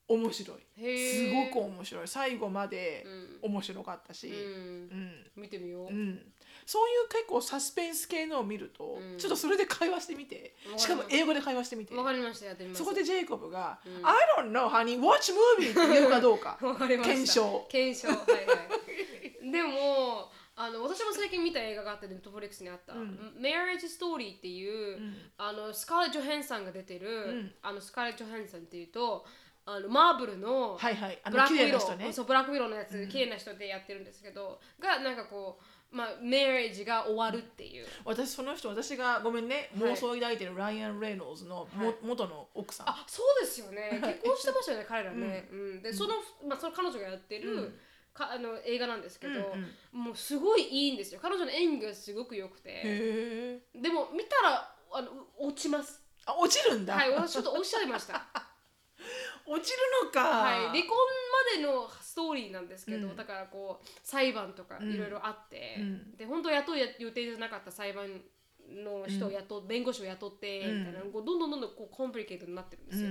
[0.06, 0.58] 面白い。
[0.76, 3.06] すごく面白い最後まで
[3.42, 5.30] 面白かったし、ううんん。
[5.36, 5.88] 見てみよう。
[5.88, 6.33] うん
[6.66, 9.18] そういう結構サスペンス系のを見ると、うん。
[9.18, 10.54] ちょっとそれで会話してみて。
[10.76, 11.94] しかも英語で会話してみて。
[11.94, 12.46] わかりました。
[12.46, 12.82] やってみます。
[12.82, 16.58] そこでジェイコブが「I don't know honey watch movie」って言うかどうか。
[16.62, 17.14] わかりました。
[17.14, 17.66] 検証。
[17.68, 18.08] 検証。
[18.08, 18.54] はいは
[19.42, 19.50] い。
[19.50, 20.30] でも。
[20.56, 22.92] あの私も最近見た映画があってネットフリックスにあった
[23.42, 25.00] 「Marriage Story」っていう、
[25.36, 29.26] あのスカーレット・ジョヘンさんが出てる、あのスカーレット・ジョヘンさんっていうと
[29.66, 31.18] あのマーブルのはいはい。
[31.24, 32.06] あのブラックウィな人ね。
[32.06, 42.90] ー、そうブラックウィローのやつ、綺麗な人でやってるんですけどがなんかこうまあメリージが終わるっていう、私その人私がごめんね妄想を抱いてるライアン・レイノルズのも、元の奥さん。
[42.90, 44.00] あそうですよね。
[44.02, 45.82] 結婚してましたよね彼らね、うん。
[45.82, 46.14] でその,、
[46.48, 47.78] まあ、その彼女がやってる、
[48.12, 49.34] かあの映画なんですけど、
[49.92, 51.20] もうすごいいいんですよ。
[51.22, 53.62] 彼女の演技がすごく良くて。
[53.74, 56.02] でも見たらあの落ちます。
[56.26, 58.26] あ落ちるんだ、はい私ちょっとおっしゃいました。
[59.46, 60.96] 落ちるのか、はい、離婚
[61.52, 65.78] までのストーリーなんですけど、だからこう裁判とかいろいろあって、
[66.16, 68.06] で本当は雇う予定じゃなかった裁判
[68.70, 73.08] の人を雇う、弁護士を雇ってみたいな、こうどんどんどんどんこうコンプリケートになってるんですよ。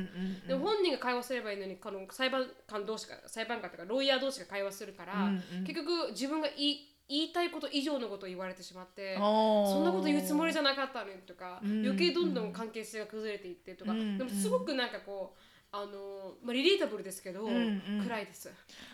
[0.48, 5.32] でも本人が会話すればいいのにこの裁判官同士が裁判官とかロイヤー同士が会話するから、
[5.68, 9.16] 結局自分が言い言いたいこと以上のことを言われてしまって。
[9.18, 18.48] そんなこと言うつもりじゃなかったのにとか、余計どんどん関係性が崩れていってとか、でもすごくなんかこうあの、まあ、リリータブルですけど、暗いです。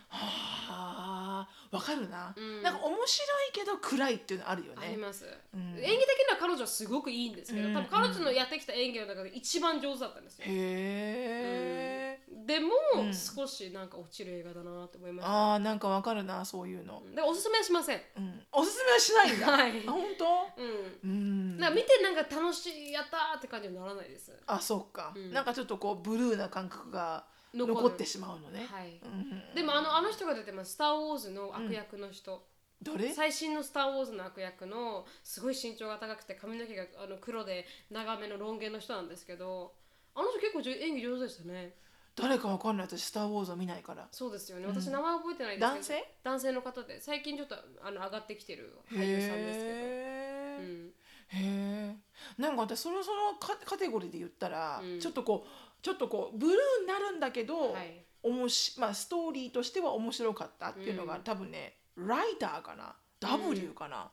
[0.08, 4.88] はあわかるな、なんか面白いけど暗いっていうのあるよね。
[4.88, 5.92] あります、演技的に
[6.32, 10.46] は彼女はすごくいいんですけど、多分彼女のやってきた演技の中で一番上手だったんですよ。
[10.48, 11.99] へえ、
[12.46, 13.14] でも、うん。
[13.14, 15.54] 少しなんか落ちる映画だなって思いました。
[15.54, 18.02] あーなんかわかるなそういうの、でおすすめはしません。
[18.18, 19.88] うん、おすすめはしないんだ、 はい。
[19.88, 20.26] あ本当？
[20.58, 21.00] うん。
[21.04, 21.58] うん。
[21.58, 24.32] なんか見てなんか楽しいやったーって感じにならないです。
[24.46, 25.34] あそっか、うん。
[25.34, 29.00] なんかちょっとこうブルーな感覚が残ってしまうのね、はい。
[29.04, 29.56] うん。
[29.56, 32.46] でもあのあの人が出てます「スター・ウォーズ」の悪役の人、
[32.82, 33.12] どれ？
[33.12, 39.74] 最新の「スター・ウォーズ」の悪役のすごい身長が高くて髪の毛があの黒で長めのロン毛の人なんですけど
[40.14, 41.76] あの人結構じょ演技上手でしたね
[42.22, 42.88] 誰かわかんない。
[42.88, 44.08] 私「スター・ウォーズ」を見ないから。
[44.12, 44.68] そうですよね。
[44.68, 46.16] 私名前覚えてないですけど、男性？
[46.24, 47.02] 男性の方で。
[47.02, 50.94] 最近ちょっとあの上がってきてる俳優さんですけど、うん、
[51.28, 51.96] へ
[52.40, 55.00] えんか私そのそのカカテゴリーで言ったら、うん。
[55.00, 55.50] ちょっとこう
[55.82, 58.06] ちょっとこうブルーになるんだけど、はい。
[58.22, 61.24] おもしまあ、ストーリーとしては面白かったっていうのが、うん。
[61.24, 64.12] 多分ねライターかな？W かな、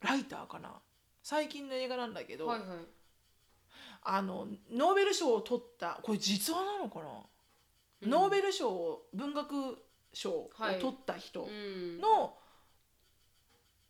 [0.00, 0.80] ライターかな？
[1.22, 2.68] 最近の映画なんだけど、はいはい
[4.04, 7.04] あのノーベル賞を取ったこれ実話なのかな、
[8.02, 8.10] うん。
[8.10, 9.78] ノーベル賞を文学
[10.12, 10.78] 賞をはい。
[10.78, 12.00] 取った人うん。
[12.00, 12.36] の、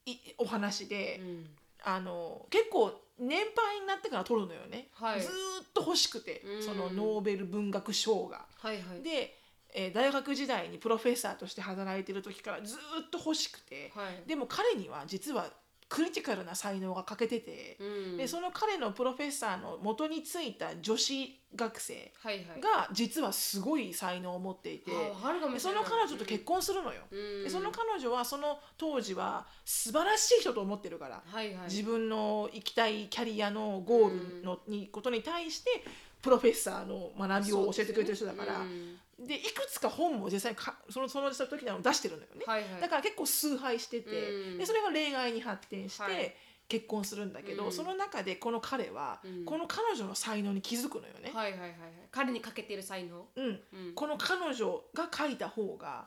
[0.07, 1.51] いお話で、うん。
[1.85, 5.21] あの結構年配になってから取るのよね、はい。
[5.21, 5.35] ずーっ
[5.73, 6.63] と欲しくて、うん。
[6.63, 8.47] そのノーベル文学賞が。
[8.59, 9.03] はいはい。
[9.03, 9.39] で、
[9.75, 14.29] えー大学時代にプロフェッサーとして働いてる時からずーっと欲しくて、はい。
[14.29, 15.51] でも彼には実は
[15.93, 18.17] クリティカルな才能が欠けてて、うん。
[18.17, 22.45] でその彼のプロフェッサーの元についた女子学生はいはい。
[22.63, 25.85] が実はすごい才能を持っていて、あわかるかもでしれない。
[25.85, 27.03] その彼女と結婚するのよ。
[27.11, 27.45] うん。
[27.45, 31.69] でその彼女はその当時は素晴らしい人と思ってるから、はいはい。
[31.69, 35.85] 自分の行きたいキャリアのゴールの、にことに対して
[36.23, 38.97] プロフェッサーの学びを教えてくれてる人だからうん
[39.27, 42.81] で,、いくつか本も実際にかそのその時には出してるのよね、はいはい。
[42.81, 44.59] だから結構崇拝してて、うん。
[44.59, 46.35] でそれが恋愛に発展して、はい。
[46.69, 47.73] 結婚するんだけど、うん。
[47.73, 49.45] その中でこの彼は、うん。
[49.45, 51.31] この彼女の才能に気づくのよね。
[51.35, 51.79] はいはいはいはい。
[52.11, 53.27] 彼にかけている才能？
[53.37, 53.51] うん、う
[53.91, 53.95] ん。
[53.95, 56.07] この彼女が書いた方が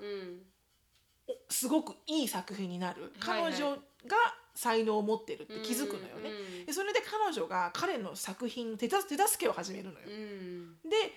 [1.49, 3.13] すごくいい作品になる。
[3.19, 3.53] はいはい。
[3.53, 3.79] 彼女が
[4.55, 6.31] 才能を持ってるって気づくのよね。
[6.59, 6.65] うん。
[6.65, 10.07] でそれで彼女が彼の作品の手助けを始めるのよ。
[10.07, 10.75] うん。
[10.89, 11.13] で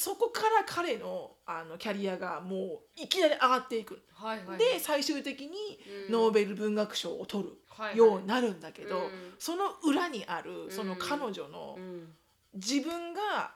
[0.00, 4.02] そこから彼のあのキャリアがもういきなり上がっていく。
[4.14, 5.48] はいはいで最終的に
[6.08, 6.12] うん。
[6.12, 7.98] ノーベル文学賞を取るはいはい。
[7.98, 9.10] ようになるんだけど、うん。
[9.38, 12.08] その裏にあるその彼女のうん。
[12.54, 13.52] 自分が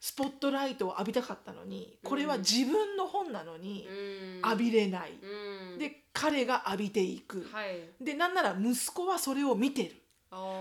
[0.00, 4.50] スポットライトを浴びたかったのにこれは自分の本なのにうん。
[4.50, 5.12] 浴びれない。
[5.12, 5.78] うん。
[5.78, 7.48] で彼が浴びていく。
[7.52, 8.04] はい。
[8.04, 9.94] でなんなら息子はそれを見てる。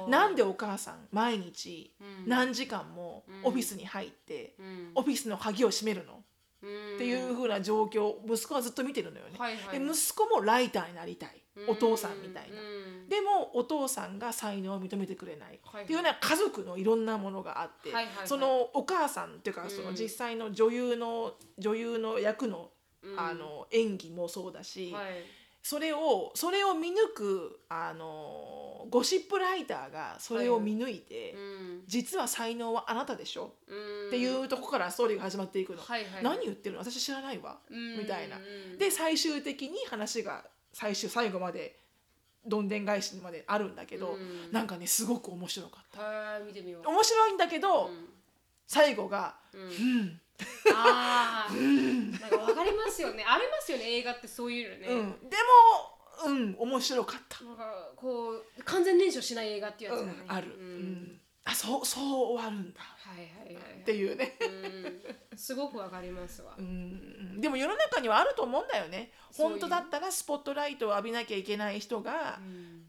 [0.10, 2.30] なんでお母さん毎日うん。
[2.30, 4.92] 何時間もオフィスに入ってうん。
[4.96, 6.24] オフィスの鍵を閉めるの？
[6.62, 6.96] うん。
[6.96, 9.36] っていう風な状況を息子はずっと見てるのよね。
[9.38, 9.80] はいはい。
[9.80, 11.30] で息子もライターになりたい。
[11.68, 12.60] お父さんみたいな。
[12.60, 13.10] うん。
[13.10, 15.84] でもお父さんが才能を認めてくれない、はい。
[15.84, 18.28] っていうような家族のいろんなものがあって、はいはいはい。
[18.28, 19.96] そのお母さんっていうかそのうん。
[19.96, 22.72] 実際の女優の女優の役の,、
[23.04, 23.20] うん。
[23.20, 25.04] あの演技もそうだし、はい
[25.64, 31.84] それをそれを見抜くあのゴシップライターがそれを見抜いて、うん。
[31.88, 34.08] 実は才能はあなたでしょ、うん。
[34.08, 36.84] っていうとこからストーリーが始まっていくの、はいはい何言ってるの？
[36.84, 38.36] 私知らないわ、うんみたいな。
[38.38, 38.40] う
[38.76, 40.44] んで最終的に話が
[40.74, 41.80] 最終最後まで
[42.46, 44.52] どんでん返しまであるんだけど、うん。
[44.52, 46.02] なんかねすごく面白かった。
[46.02, 46.90] はい見てみよう。
[46.90, 48.10] 面白いんだけど、うん。
[48.68, 50.20] 最後がうん
[50.66, 53.24] うんああなんかわかりますよね。
[53.28, 60.92] ありますよね映画ってそういうのね、うん、でもうん面白かった、なんかこう完全燃焼しない映画っていうやつうんだね、ある、ううん。
[60.94, 62.04] んあそうそう
[62.36, 62.80] 終わるんだ。
[62.80, 65.38] はいはいはいっていうね、うん。
[65.38, 69.12] すごくわかりますわ、うん、でも世の中にはあると思うんだよね。
[69.36, 72.84] 本当だったらスポットライトを浴びなきゃいけない人がうん。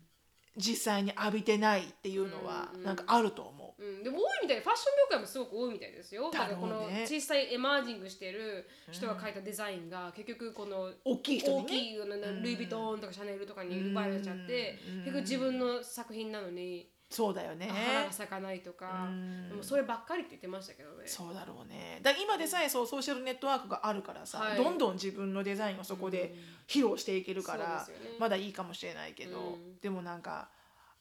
[0.56, 2.84] 実際に浴びてないっていうのはうん。
[2.84, 6.30] なんかあると思う、うん、でも多いみたいでファッション業界もすごく多いみたいですよ。
[6.30, 11.62] だからこの小さいエマージングしてる人が描いたデザインが結局この大きい人にね。
[11.62, 15.04] 大きいルイ・ヴィトンとかシャネルとかに奪われちゃってうん。
[15.04, 17.68] 結局自分の作品なのにそうだよね。
[17.68, 19.48] 花が咲かないとかうん。
[19.48, 21.04] でもそればっかりって言ってましたけどね。
[21.06, 22.00] そうだろうね。
[22.02, 24.56] だ今でさえそうソーシャルネットワークがあるからさ、はい。
[24.56, 26.34] どんどん自分のデザインをそこで
[26.66, 27.86] 披露していけるから、
[28.18, 29.78] まだいいかもしれないけど、うん。
[29.80, 30.48] でもなんか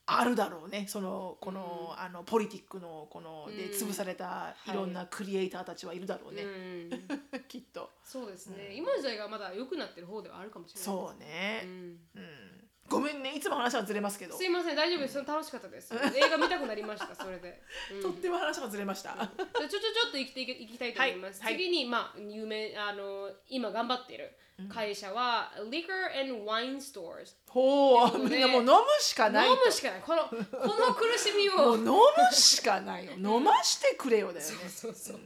[0.05, 0.85] あるだろうね。
[0.87, 3.71] そのこの,、あのポリティックのこのでうん。
[3.71, 4.73] 潰されたい。
[4.73, 6.89] ろんなクリエイターたちはいるだろうね、うん。
[7.47, 7.89] きっと。
[8.03, 8.73] そうですね。
[8.75, 10.83] 今の時代がまだ良くなってる方ではあるかもしれない。
[10.83, 11.61] そうね。
[11.65, 11.71] う、ん。
[12.15, 15.23] うんごめんねいつも話はずれますけど、すいません大丈夫です。
[15.25, 15.93] 楽しかったです。
[15.93, 17.61] 映画見たくなりましたそれで、
[17.93, 18.01] うん。
[18.01, 21.41] とっても話がずれました、じゃあちょちょちょっと生きていけいきたいと思います。
[21.41, 21.63] はいはい。
[21.63, 24.37] 次にまあ有名あの今頑張っている
[24.69, 27.35] 会社は、Liquor and Wine Stores。
[27.47, 30.01] ほうみんなもう飲むしかない飲むしかない。
[30.01, 31.57] この この苦しみを。
[31.57, 33.13] もう飲むしかないよ。
[33.17, 34.53] 飲ましてくれよだよね。
[34.69, 35.19] そうそう。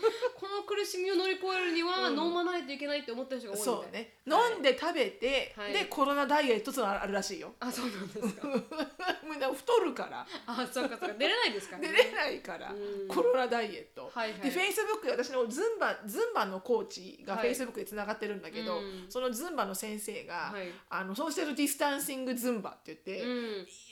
[0.36, 2.18] この苦しみを乗り越えるにはうん。
[2.18, 4.14] 飲まないといけないって思ってる人が多いみたいそうね。
[4.26, 4.52] はい。
[4.52, 5.72] 飲んで食べて、はい。
[5.72, 7.54] でコロナダイエットってのがあるらしいよ。
[7.60, 8.48] あそうなんですか。
[9.30, 10.26] みんな太るから。
[10.46, 11.14] あそうかそうか。
[11.14, 11.88] 出れないですからね。
[11.92, 13.08] 出れないから、うん。
[13.08, 14.40] コロナダイエット、はいはい。
[14.40, 17.48] でフェイスブックで私のズンバズンバのコーチがフはい。
[17.50, 19.06] ェイスブックでつながってるんだけど、うん。
[19.08, 20.72] そのズンバの先生が、はい。
[20.88, 23.28] あのソーシャルディスタンシングズンバって言って、う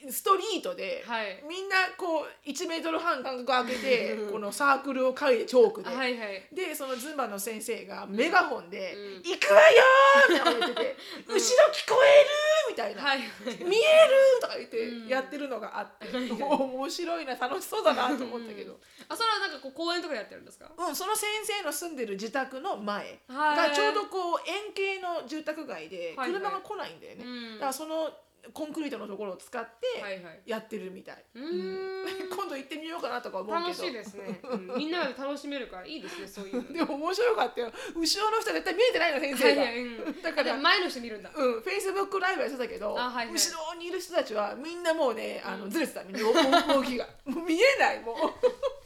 [0.08, 0.12] ん。
[0.12, 1.42] ストリートで、はい。
[1.48, 5.90] みんなこう1メートル半間隔空けて このサークルを書いてチョークで。
[5.98, 6.48] はいはい。
[6.52, 9.82] でそのズンバの先生がメガホンで「うん行くわよ!」
[10.30, 10.96] みたいな言ってて
[11.26, 11.40] 「後ろ
[11.72, 12.30] 聞こえる!」
[12.70, 13.02] みたいな。
[13.02, 14.40] はい見える？
[14.40, 18.78] とか言ってやってるのがあって、面白いな楽しそうだなと思ったけど、
[19.08, 20.70] あそれはなんかこう公園とかでやってるんですか？
[20.76, 23.56] うんその先生の住んでる自宅の前はい。
[23.56, 27.54] がちょうどこう円形の住宅街で車が来ないんだよね、うん。
[27.54, 28.10] だからその
[28.52, 30.42] コンクリートのところを使ってはいはい。
[30.46, 32.28] やってるみたい、うーん。
[32.34, 33.68] 今度行ってみようかなとか思うけど。
[33.68, 34.66] 楽しいですね、うん。
[34.78, 36.72] みんなで楽しめるからいいですねそういうの。
[36.72, 37.72] でも面白かったよ。
[37.94, 39.84] 後ろの人絶対見えてないの先生が、はいはい。
[39.84, 40.22] うん。
[40.22, 41.30] だから前の人見るんだ。
[41.34, 43.34] うん、フェイスブックライブやってたけど、あはいはい。
[43.34, 46.02] 後ろにいる人たちはみんなもうねあのずれてた。
[46.04, 47.08] みんな動動きが。
[47.24, 48.77] もう見えないもう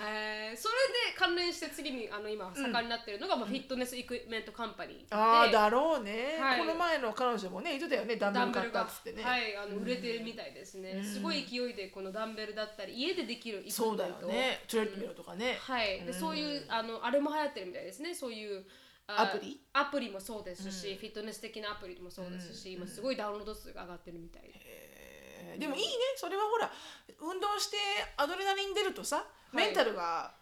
[0.00, 0.74] えーそれ
[1.12, 5.06] で関連して次にあの今盛んになってるのが、まあ、フィットネスイプメントカンパニーで。
[5.10, 6.60] ああだろうね、はい。
[6.60, 14.64] この前の彼女もね言ってたよねダンベル買ったっつってね、はいあの売れてるみたいですね、すごい勢いでこのダンベルだったり家でできるイプメントそうだよね。
[14.68, 18.14] トレッドミルとかね、はい、でそういうあのあれも流行ってるみたいですね。
[18.14, 18.64] そういう
[19.06, 19.60] あアプリ？
[19.72, 25.60] アプリもそうですし、フィットネス的なアプリもそうですし、今すごいダウンロード数が上がってるみたいで、えー。
[25.60, 25.90] でもいいね。
[26.16, 26.70] それはほら
[27.20, 27.76] 運動して
[28.16, 30.32] アドレナリン出るとさ、メンタルが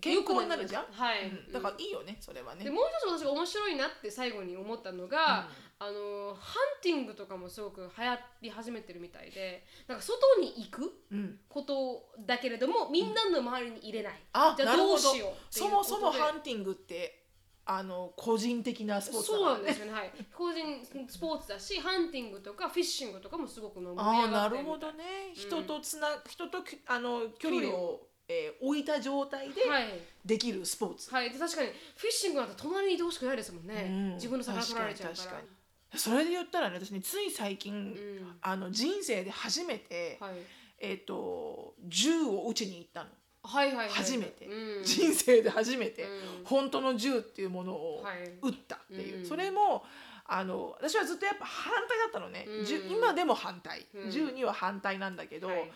[0.00, 1.52] 健康になるじゃん、はい、うん。
[1.52, 2.64] だからいいよねそれはね。
[2.64, 5.48] でもう一つ私が面白いなって最後に思ったのが、
[5.78, 11.38] あのハンティングとかもすごく流行り始めてるみたいでなんか外に行くうん。
[11.48, 14.88] ことだけれどもみんなの周りに入れない、あじゃあど。
[14.88, 17.22] どうしようそもそもハンティングって
[17.68, 20.62] あの個人的なスポーツだそうなんですよね、はい、個人
[21.08, 24.62] スポーツだしハンティングとかフィッシングとかもすごく盛りああ上がってるな。
[24.62, 25.04] るほどね、
[25.34, 29.84] 人とつな人ときあの距離を、えー置いた状態ではい。
[30.24, 34.14] できるスポーツ、はい、で確かにフィッシングなんて隣にいてほしくないですもんね、うん。
[34.14, 35.16] 自分の魚取られちゃうから。
[35.16, 35.56] 確かに確か
[35.94, 36.00] に。
[36.00, 37.96] それで言ったらね私ねつい最近、ん。
[38.42, 40.32] あの人生で初めて、はい、
[40.80, 43.10] えっ、と銃を撃ちに行ったの、
[43.44, 43.88] はいはいはい。
[43.90, 44.84] 初めて、うん。
[44.84, 46.44] 人生で初めて、うん。
[46.44, 48.16] 本当の銃っていうものをはい。
[48.42, 49.24] 撃ったっていう、うん。
[49.26, 49.84] それも
[50.26, 52.48] あの私はずっとやっぱ反対だったのね、
[52.90, 54.10] 今でも反対、うん。
[54.10, 55.70] 銃には反対なんだけど、はい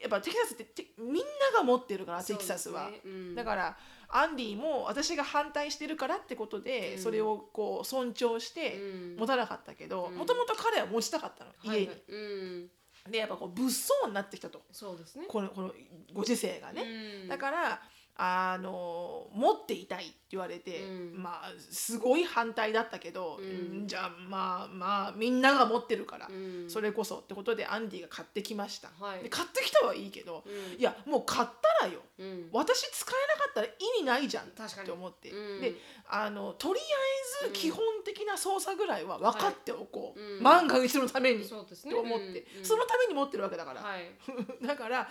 [0.00, 1.22] やっぱテキサスっててみんな
[1.56, 3.34] が持ってるからテキサスは、そうん。
[3.34, 3.76] だから
[4.08, 9.16] アンディも私が反対してるからってことで、うんそれをこう尊重してうん。
[9.18, 10.16] 持たなかったけどうん。
[10.16, 11.94] もともと彼は持ちたかったの家に、はい。
[11.94, 12.70] はいうん。
[13.10, 14.62] でやっぱこう物騒になってきたと。
[14.72, 15.26] そうですね。
[15.28, 15.72] このこの
[16.12, 16.82] ご時世がね、
[17.22, 17.28] うん。
[17.28, 17.82] だから
[18.16, 21.22] あの持っていたいって言われて、うん。
[21.22, 23.80] まあすごい反対だったけど、うん。
[23.80, 26.70] うんじゃあまあまあみんなが持ってるから、うん。
[26.70, 29.22] それこそってことでアンディが買ってきました、はい。
[29.24, 30.80] で買ってきたはいいけど、うん。
[30.80, 31.48] いやもう買っ
[31.80, 32.00] たらよ。
[32.18, 32.48] うん。
[32.52, 34.82] 私使えなかったら意味ないじゃん確かに。
[34.82, 35.60] って思って、うん。
[35.60, 35.74] で
[36.08, 40.42] あのとりあえず基本的な操作ぐらいは分かっておこう、はいうん。
[40.42, 41.90] 万が一のために、そうですね。
[41.90, 42.58] って思って、うん。
[42.58, 42.64] うん。
[42.64, 44.08] そのために持ってるわけだから、はい。
[44.64, 45.08] だから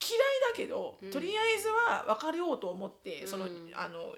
[0.00, 0.20] 嫌い
[0.52, 1.10] だけど、うん。
[1.10, 4.14] とりあえずは分かりようと思って、そのうんあの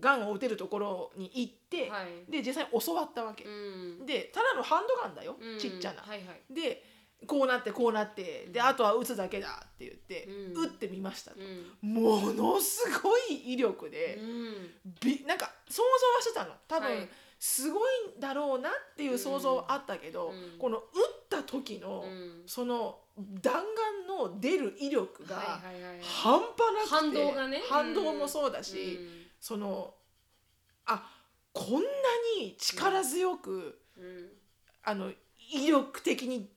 [0.00, 2.30] ガンを撃てるところに行って、はい。
[2.30, 4.06] で実際に教わったわけ、うん。
[4.06, 5.58] でただのハンドガンだよ、うん。
[5.58, 6.02] ちっちゃな。
[6.02, 6.54] はいはい。
[6.54, 6.82] で
[7.26, 10.62] こうなってこうなってであとは撃つだけだって言って、うん。
[10.64, 11.94] 撃ってみましたと、うん。
[11.94, 14.72] ものすごい威力で、うん。
[15.00, 16.52] びなんか想像はしてたの。
[16.68, 17.08] 多分、はい。
[17.38, 20.58] すごいんだろうなっていう想像はあったけど、うん。
[20.58, 20.84] この撃っ
[21.30, 22.42] た時の、うん。
[22.46, 26.00] その弾丸の出る威力がはいはいはいはい。
[26.02, 27.62] 半端なくて反動がね。
[27.68, 29.94] 反動もそうだし、うんその
[30.86, 31.10] あ
[31.52, 31.80] こんな
[32.38, 34.28] に力強く、うん。
[34.84, 35.10] あの
[35.52, 36.48] 威力的に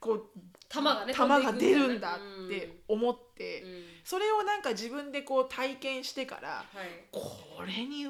[0.00, 0.22] こう
[0.68, 2.16] 弾がね弾が出るんだ
[2.46, 3.70] って思って、うん。
[3.70, 7.06] うんそれをなんか自分でこう体験してからはい。
[7.10, 7.30] こ
[7.66, 8.08] れに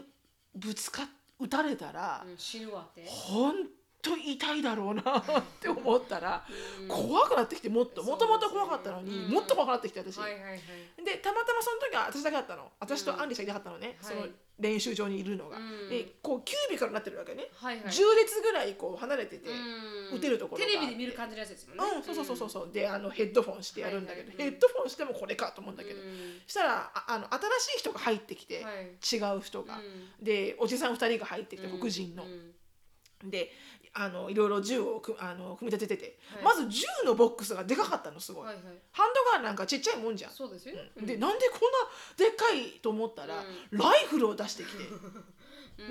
[0.55, 1.07] ぶつかっ
[1.39, 3.05] 撃たれたら、うん死ぬわって。
[3.07, 3.67] ほん
[4.11, 5.25] と痛いだろうなっ
[5.61, 6.45] て思ったら、
[6.81, 6.89] うん。
[6.89, 8.03] 怖くなってきてもっと。
[8.03, 10.61] もともと怖かったのに、もっと怖くなってきて私、はいはいはい。
[11.05, 12.71] でたまたまその時は私だけだったの。
[12.81, 14.09] 私とアンリしかいなかったのね、うん。
[14.09, 14.31] そのはい。
[14.59, 15.91] 練習場にいるのが、うん。
[15.91, 17.85] でこうキュービカルになってるわけね、はいはい。
[17.87, 20.17] 10列ぐらいこう離れてて、うん。
[20.17, 21.85] 打てるところテレビで見る感じのやつですもんね。
[21.97, 22.71] うん、そうそうそうそうそう。
[22.73, 26.01] であのヘッドフォンしてやるんだけど、ヘッドフォンしてもこれかと思うんだけど、
[26.47, 28.85] したらああの新しい人が入ってきて、はい。
[28.85, 30.25] 違う人が、うん。
[30.25, 31.79] でおじさん2人が入ってきて、うん。
[31.79, 33.31] 黒人の、うん。
[33.31, 33.51] で
[33.99, 36.45] あのいろいろ銃をくあの組み立ててて、はい。
[36.45, 38.65] まず銃のボックスがでかかったのすごい、はいはい。
[38.93, 40.31] ハンドガンなんかちっちゃいもんじゃん。
[40.31, 41.07] そうですよ、うん。
[41.07, 41.79] でなんでこんな
[42.17, 44.85] でっかいと思ったら、うライフルを出してきて、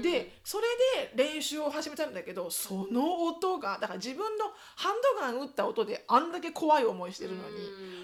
[0.01, 0.63] でそれ
[1.13, 7.41] で練習を始めたんだけどその音がだから自分のハンドガン撃った音であんだけ怖い思いしてるのに、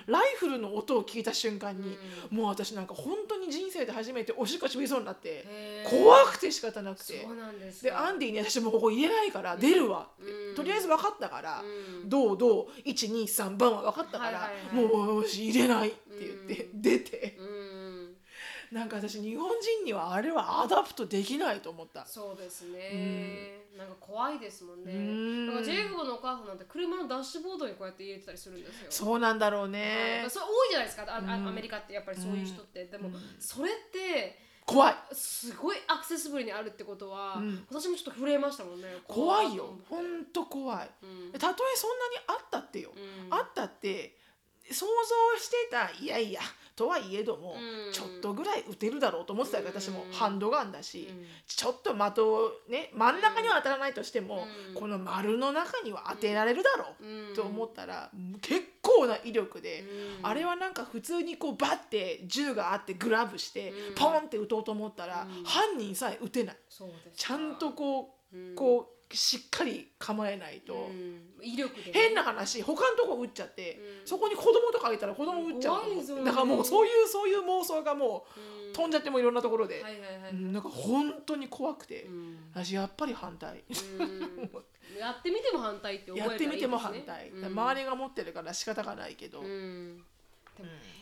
[0.06, 1.98] ライフルの音を聞いた瞬間に、
[2.30, 5.46] もう私なんか本当に人生で初めておしっこちびりそうになって
[5.90, 7.28] 怖くて仕方なくて。
[7.82, 10.56] でアンディに私もうここ入れないから出るわって、うん。
[10.56, 11.64] とりあえず分かったから、
[12.04, 12.10] うん。
[12.10, 17.38] どうどう？123番は分かったから、はいはいはいもう入れないって言って、出て。
[17.40, 17.51] うん
[18.72, 22.06] なんか私日本人にはあれは adapt できないと思った。
[22.06, 25.48] そうですね、なんか怖いですもんね、うん。
[25.48, 28.88] なんかジェイコブのお母さんなんて車のダッシュボードにこうやって入れてたりするんですよ。
[28.90, 29.72] そうなんだろうはい。
[29.72, 30.26] ね。
[30.30, 31.04] それ多いじゃないですか。
[31.10, 31.48] あ、あうん。
[31.50, 33.16] アメリカってやっぱりそういう人って、でも、うん。
[33.40, 34.96] それって怖い。
[35.12, 37.66] すごい accessible にあるってことは、うん。
[37.70, 38.88] 私もちょっと震えましたもんね。
[39.06, 39.78] 怖いよ。
[39.90, 40.90] ほんと怖い。
[41.04, 41.32] うん。
[41.34, 43.34] たとえそんなにあったってよ、うん。
[43.34, 44.18] あったって
[44.72, 45.92] 想像してた。
[46.02, 46.40] いやいや
[46.76, 47.94] とはいえども、うん。
[47.94, 50.04] ちょっとぐらい撃てるだろうと思ってたよ私も。
[50.04, 51.26] うんハンドガンだし、うん。
[51.48, 54.76] ちょっと的をね真ん中には当たらないとしても、うん。
[54.76, 57.36] この丸の中には当てられるだろう、うん。
[57.36, 58.12] と思ったら
[58.42, 59.84] 結構な威力で、
[60.20, 60.28] うん。
[60.28, 63.96] あれはなんか普通にこうバッて銃があってグラブして、うん。
[63.96, 65.44] ポンって撃とうと思ったら、うん。
[65.44, 66.58] 犯人さえ撃てない。
[67.16, 68.56] ちゃんとこう、うん。
[68.56, 70.74] こうしっかり構えないと。
[70.74, 71.22] うん。
[71.42, 74.08] 威力でね、変な話他のとこ撃っちゃって、うん。
[74.08, 75.78] そこに子供とかいたら子供撃っちゃう。
[75.78, 78.74] う怖いですよねだからもうそういうそういう妄想がもううん。
[78.74, 82.38] 飛んじゃってもいろんなところで、はいはいはい、うんなんか本当に怖くて、うん。
[82.54, 83.64] 私やっぱり反対、
[84.00, 84.50] うん。
[84.98, 87.46] やってみても反対って覚えたらいいです、ね、やってみても反対、うん。
[87.46, 90.04] 周りが持ってるから仕方がないけど、うん。
[90.58, 91.01] でもね、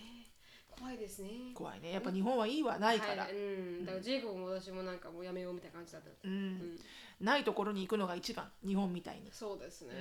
[0.79, 1.29] 怖いですね。
[1.53, 1.91] 怖いね。
[1.91, 3.37] やっぱ日本はいいわないから、はい、う
[3.81, 3.85] ん。
[3.85, 6.09] だからジェイコブも私もなんかもうやめようみたいな感じだった。
[6.23, 6.33] うん。
[6.33, 6.79] うん。
[7.19, 9.93] ないところに行くのが一番日本みたいに、そうですね、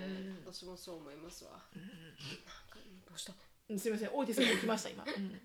[0.47, 0.53] うん。
[0.53, 3.33] 私もそう思いますわ、なんかどうした？
[3.69, 5.41] うんすみませんオーティスが行きました今、うん、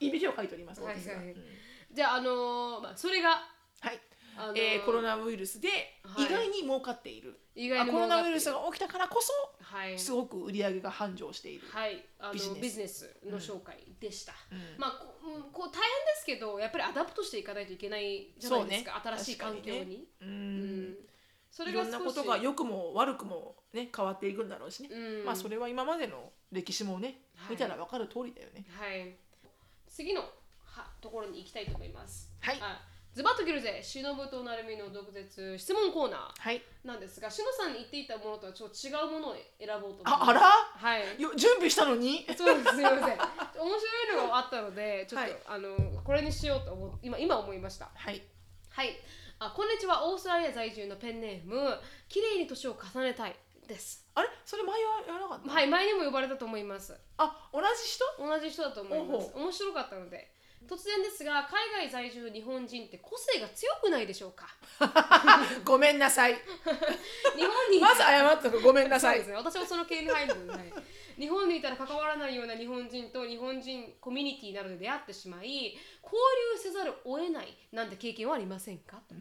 [0.00, 1.04] いいびきをかいておりますはいはい。
[1.04, 1.34] うん。
[1.92, 3.30] じゃああのーまあそれが
[3.80, 4.00] はい。
[4.38, 5.68] あのーえーコロナウイルスで
[6.04, 6.26] はい。
[6.26, 9.32] 意外に儲かっている、意外にあコロナウイルスがが起きたからこそ
[9.70, 9.98] はい。
[9.98, 12.02] すごく売り上げが繁盛している、はい。
[12.18, 14.58] あのビビジネスの紹介でした、うん。
[14.78, 15.80] まあこうんこう大変で
[16.16, 19.00] すけどやっぱり adapt していかないといけないじゃないですか、ね。
[19.04, 20.08] 新しい環境に。
[20.22, 20.90] ううん。
[20.90, 20.94] ん。
[21.50, 25.24] そいろんなことが良くも悪くもね変わっていくんだろうしね、うん。
[25.24, 27.50] まあそれは今までの歴史もね、はい。
[27.52, 28.64] 見たら分かる通りだよね。
[28.70, 29.14] はい。
[29.86, 30.22] 次の
[30.64, 32.32] はところに行きたいと思います。
[32.40, 32.58] はい。
[32.60, 32.80] あ
[33.18, 33.80] ズバッと切るぜ。
[33.82, 35.58] しのぶとなるみの毒舌。
[35.58, 36.20] 質問コーナー。
[36.38, 36.62] はい。
[36.84, 40.22] なんですがしのさんに言っていたものとはちょっと違うものを選ぼうと思います。
[40.22, 40.40] ああら？
[40.40, 41.20] はい。
[41.20, 42.24] よ準備したのに？
[42.38, 43.00] そうですすみません。
[43.02, 45.42] 面白いのがあったのでちょっと、はい。
[45.48, 47.90] あのこれにしようと思う今今思いました。
[47.92, 48.22] はい。
[48.70, 48.94] はい。
[49.40, 50.08] あこんにちは。
[50.08, 51.58] オーストラリア在住のペンネーム
[52.08, 53.34] 綺麗に年を重ねたい
[53.66, 54.06] です。
[54.14, 54.28] あれ？
[54.44, 56.94] それ前はやらなかった、はい前にも呼ばれたと思います。
[57.16, 58.04] あ同じ人？
[58.16, 59.32] 同じ人だと思います。
[59.34, 60.30] ほ面白かったので
[60.68, 64.46] 突然ですが海外在住日本人って個性が強くないでしょうか？
[65.64, 66.34] ごめんなさい。
[66.34, 66.40] 日
[67.46, 69.18] 本にまず謝っとくごめんなさい。
[69.18, 69.36] そうですね。
[69.36, 70.72] 私もその系に入るので、はい
[71.18, 75.48] 日本にいたら関わらないような日本人と日本人コミュニティなどで出会ってしまい
[76.00, 76.12] 交
[76.54, 79.14] 流せざるを得ないなんて経験はありませんか、はい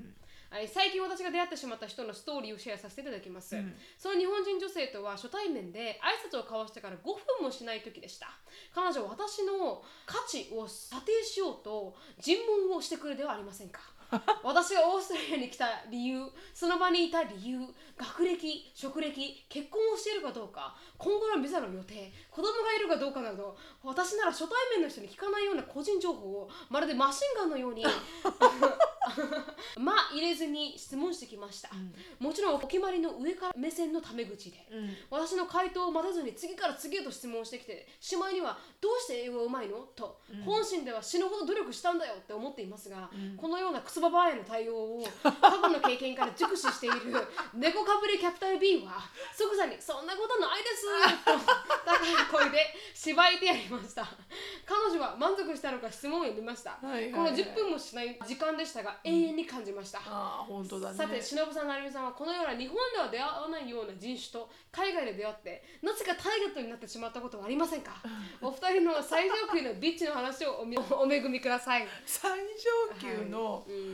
[0.73, 3.55] 最近私が出会ってしまった人のストーリーをシェアさせていただきます、
[3.97, 8.29] その日本人女性とは初対面で挨拶を交わしてから5分もしない時でした。
[8.73, 12.37] 彼女は私の価値を査定しようと尋
[12.69, 13.96] 問をしてくるではありませんか
[14.43, 17.59] 私がオーストラリアに来た理由その場にいた理由
[17.97, 27.85] 学歴職歴結婚をしているかどうか今後のビザの予定子供がいるかどうかなど私なら初対面の人に聞かないような個人情報をまるでマシンガンのように
[29.77, 31.69] まあ入れずに質問してきました、
[32.19, 34.89] もちろんお決まりの上から目線のタメ口で、うん。
[35.09, 47.17] 私の回答を待たずに次から次へと質問してきてしまいには「どうして英語がうまいの?」と、本心では死ぬほど努力したんだよって思っていますが、このようなクソババへの対応を過去の経験から熟知している
[47.55, 49.01] 猫かぶりキャピタル B は
[49.33, 50.85] 即座に「そんなことないです」
[51.25, 51.33] と
[52.29, 52.59] 高い声で
[52.93, 54.05] しばいてやりました
[54.65, 67.93] 彼女は満足したのか質問を読みました、はいはいはいこの10分もしない時間でしたが永遠に感じました、ああ本当だねさて、しのぶさん、なるみさんはこのような日本では出会わないような人種と海外で出会ってなぜかターゲットになってしまったことはありませんか
[68.41, 71.87] お二人の最上級のビッチの話をおみお恵みください。
[72.05, 72.31] 最
[72.99, 73.86] 上級の、うん、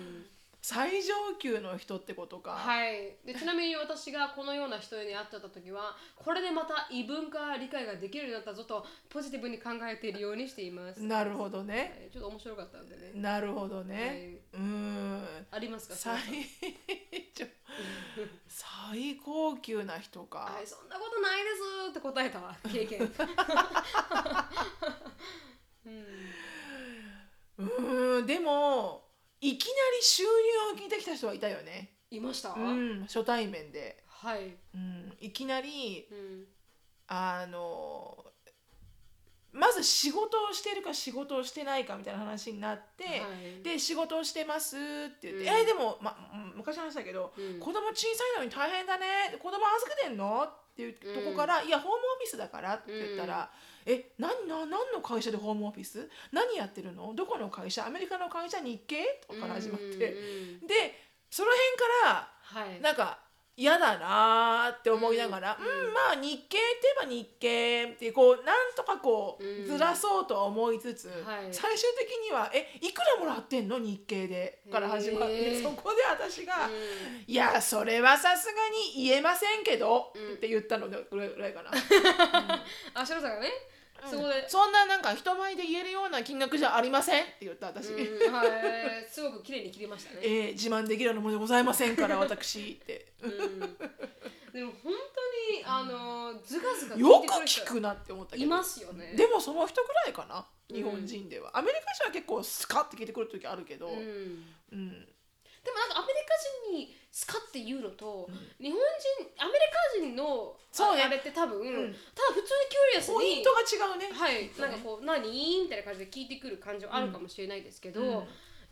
[0.66, 11.04] 最上級の人ってことか、はい、でちなみに私がこのような人に会ってた時はこれでまた異文化理解ができるようになったぞとポジティブに考えているようにしています。
[11.04, 11.94] なるほどね。
[12.00, 12.10] はい。
[12.10, 13.12] ちょっと面白かったんでね。
[13.16, 15.48] なるほどね、うーん。
[15.52, 15.96] ありますか？
[15.96, 16.16] 最
[18.48, 22.56] 最高級な人か、はい、そんなことないですって答えたわ。
[22.72, 23.02] 経験。
[25.86, 25.90] う
[27.64, 29.03] ん、うーんでも
[29.44, 30.30] いきなり収入
[30.74, 31.90] を聞いてきた人はいたよね。
[32.10, 36.46] いました、うん初対面で、はい、うん、いきなりうん、
[37.08, 38.24] あの
[39.52, 43.10] まず仕事をしてるか仕事をしてないかみたいな話になって、は
[43.60, 43.64] い。
[43.64, 44.80] で仕事をしてますっ
[45.20, 45.62] て言って、うん。
[45.62, 47.60] えでも、ま、うん昔の話だけど、うん。
[47.60, 50.44] 子供小さいのに大変だね子供預けてんの？
[50.44, 53.52] っていうとこから、いやホームオフィスだからって言ったら、
[53.86, 56.10] え何な何の会社でホームオフィス？
[56.32, 57.14] 何やってるの？
[57.16, 57.86] どこの会社？
[57.86, 63.18] アメリカの会社日系とかから始まって、うんうんでその辺からはい、なんか
[63.56, 69.68] 嫌だなーって思いながら、うんまあ日系って言えば日系ってこうなんとかこううん。
[69.68, 71.48] ずらそうと思いつつ、はい。
[71.52, 73.80] 最終的には「えいくらもらってんの？
[73.80, 75.64] 日系で」から始まって、へー。
[75.64, 76.74] そこで私が「うん。
[77.28, 78.54] いやそれはさすが
[78.98, 80.34] に言えませんけど」うん。
[80.34, 81.72] って言ったのでぐらいぐらいかな。
[82.94, 83.52] あ、シロさんがね、
[84.10, 87.24] そこで、そんななんか人前で言えるような金額じゃありません？
[87.24, 87.90] って言った私。
[87.90, 88.50] うん、はい、
[89.10, 90.20] すごく綺麗に切りましたね。
[90.24, 93.14] えー自慢できるようなものでございませんから私って。
[93.22, 93.60] うん、
[94.52, 98.44] でも本当にあのズガズガよく聞くなって思ったけど。
[98.44, 99.14] いますよね。
[99.16, 100.38] でもその人ぐらいかな？
[100.38, 100.44] うん
[100.74, 105.08] 日本人では、アメリカ人は結構スカッて聞いてくる時あるけど、うん、うん
[105.64, 106.36] でもなんかアメリカ
[106.68, 108.28] 人にスカって言うのと、
[108.60, 108.84] 日本人
[109.40, 111.04] アメリカ人のそうね。
[111.04, 111.64] ああれって多分、ん。
[111.64, 114.10] ただ普通にキュリアスにポイントが違うね。
[114.12, 115.64] はいなんかこう何？
[115.64, 118.24] みたいな感じで聞いてくる感じはあるかもしれないですけど、うん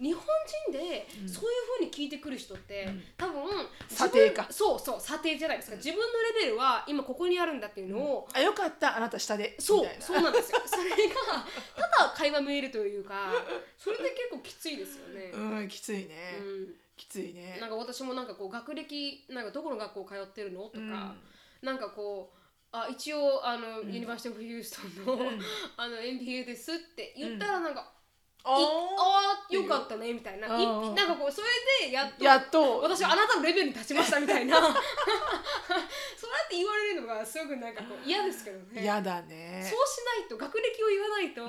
[0.01, 0.23] 日本
[0.65, 3.43] 人でそういう風に聞いてくる人って、多分
[3.87, 4.47] 査定か。
[4.49, 6.03] そうそう査定じゃないですか、自分の
[6.39, 9.55] レベルは今ここにあるんだっていうのを、あよかったあなた下で。
[9.59, 10.59] そうそうなんですよ。
[10.65, 10.95] それが
[11.75, 13.31] ただ会話見えるというか
[13.77, 16.75] それで結構きついですよね、うんきついね、うん。
[16.97, 17.59] きついね。
[17.61, 21.15] なんか私もなんかこう学歴なんかどこの学校通ってるのとか、
[21.61, 22.37] なんかこう
[22.71, 25.31] あ一応あの、ユニバーシティ・オブ・ヒューストンの,、
[25.75, 27.91] あの MBA ですって言ったらなんか、
[28.43, 30.95] ああーよかったねみたいな、いうん。
[30.95, 32.79] なんかこうそれでやっとやっと。
[32.79, 34.57] 私はあなたのレベルに立ちましたみたいな。
[34.61, 34.77] そうや
[36.45, 38.81] って言われるのがすごくなんかこう嫌ですけどね。
[38.81, 39.61] 嫌だね。
[39.63, 41.43] そうしないと学歴を言わないと、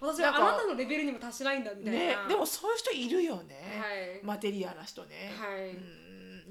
[0.00, 4.20] 私はあなたのレベルにも達しないんだみたいな、ねでもそういう人いるよね、はい。
[4.22, 5.68] マテリアな人ね、はい。
[5.68, 6.01] うん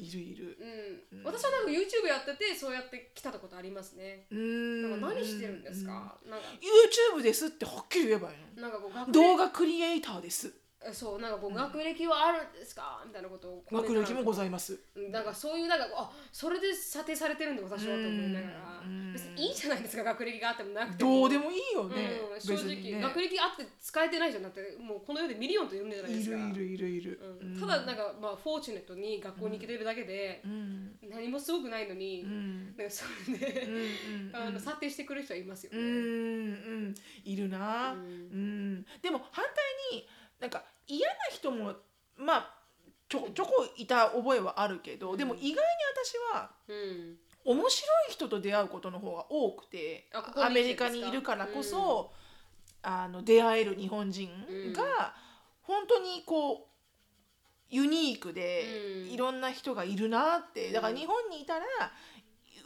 [0.01, 0.57] いるいる。
[1.11, 4.25] うん、私はなんか YouTube やっててそうやって来たことありますね。
[4.31, 4.81] うん。
[4.89, 6.17] なんか何してるんですか？
[6.27, 6.45] なんか。
[7.15, 8.63] YouTube ですってはっきり言えばいいの？
[8.63, 10.47] なんかこう動画クリエイターです。
[10.47, 10.51] え
[10.91, 13.03] そうなんかこう学歴はあるんですか？
[13.05, 14.79] みたいなことを学歴もごいざいます。
[15.11, 15.33] なんか。
[15.33, 18.81] そういうなんかあそれで査定されてるんで私はと思いながら。
[18.83, 19.13] うん。
[19.13, 21.11] 別にいいじゃないですか学歴があってもなくても。
[21.21, 22.99] どうでもいいよね、うん、正直、ね。
[23.01, 24.43] 学歴あって使えてないじゃん。
[24.43, 26.37] だってもうこの世で million といるんじゃないですか。
[26.37, 30.97] いるいるいるいる、うん、ただなんかまあ fortunate に学校に行けてるだけで、うん。
[31.09, 32.75] 何もすごくないのに、うん。
[32.75, 33.67] なんかそれで、
[34.33, 35.79] あの査定してくる人はいますよね。
[35.79, 35.89] うんう
[36.89, 38.85] んいるな、ううんん。
[39.01, 39.45] でも反
[39.91, 40.07] 対に
[40.41, 41.73] なんか嫌な人も
[42.17, 42.53] まあ
[43.07, 45.55] ちょちょこいた覚えはあるけど、でも意外に
[45.95, 47.17] 私はうん。
[47.43, 52.11] 面白い人と出会うことの方が多くてアメリカにいるからこそ、
[52.83, 54.29] あの出会える日本人
[54.73, 55.15] が
[55.63, 56.57] 本当にこう
[57.71, 58.65] ユニークで、
[59.05, 59.11] うん。
[59.11, 61.65] いろんな人がいるなってだから日本にいたら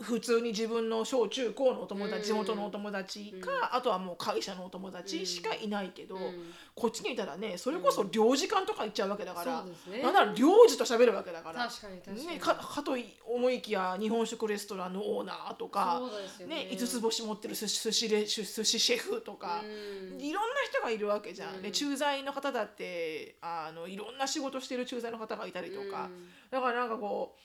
[0.01, 2.23] 普通に自分の小中高のお友達、うん。
[2.23, 6.53] 地元のお友達か、あとはもう会社のお友達しかいないけど、うん。
[6.75, 11.65] こっちにいたらねそれこそ領事館とか行っちゃうわけだから、そうなんなら領事と喋るわけだから。
[11.65, 16.01] ね、かかと思いきや日本食レストランのオーナーとか
[16.39, 16.45] ね。
[16.47, 20.21] ね、5つ星持ってる寿司寿司レ寿司シェフとか、うん。
[20.21, 21.61] いろんな人がいるわけじゃん、うん。
[21.61, 26.29] で駐在の方だってあのいろんな仕事してる駐在の方がいたりとか、うん。
[26.51, 27.39] だからなんかこう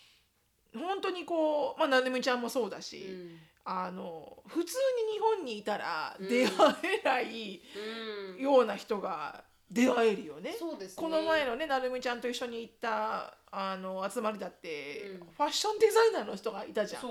[0.75, 3.39] 本当にこうまあなるみちゃんもそうだし、うん。
[3.65, 4.75] あの普通
[5.09, 6.29] に日本にいたらうん。
[6.29, 7.61] 出会えない
[8.37, 8.43] うん。
[8.43, 10.57] ような人が出会えるよね。
[10.59, 11.03] そうですね。
[11.03, 15.27] この前のねなるみちゃんと一緒に行ったあの集まりだって、うん。
[15.37, 17.03] ファッションデザイナーの人がいたじゃん。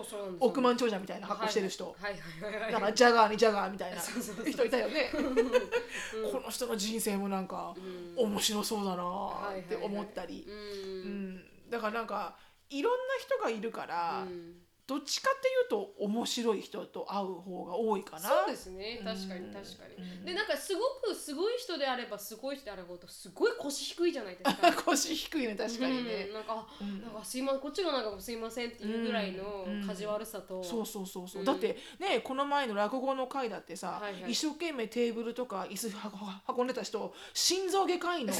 [0.41, 2.71] 億万長者みたいな格好してる人、はいはいはいはい。
[2.73, 5.11] なんかジャガーにジャガーみたいな人いたよね。
[5.13, 6.31] うん。
[6.31, 7.73] この人の人生もなんか
[8.17, 8.25] うん。
[8.31, 10.45] 面白そうだなはいって思ったり。
[10.45, 11.35] う、うん。
[11.35, 11.43] ん。
[11.69, 12.35] だからなんか
[12.69, 14.68] いろんな人がいるから、うん。
[14.89, 18.21] どっちかっていうと面白い人と会う方が多いかな。
[18.27, 18.99] そうですね。
[19.03, 20.25] 確かにうん確かに、うん。
[20.25, 24.73] でなんかすごくすごい人であればすごい人であるほどすごい腰低いじゃないですか。
[24.81, 26.25] 腰低いね確かにね。
[26.29, 26.33] うん、。
[26.33, 27.01] なんか、うん。
[27.03, 29.85] なんかすいまこっちがなんかすいませんっていうぐらいのうん。
[29.85, 31.45] カジュアルさと、そうそうそうそう、うん。
[31.45, 34.31] だってねこの前の落語の会だってさ、はいはい。
[34.31, 38.33] 一生懸命テーブルとか椅子は運んでた人心臓外科医の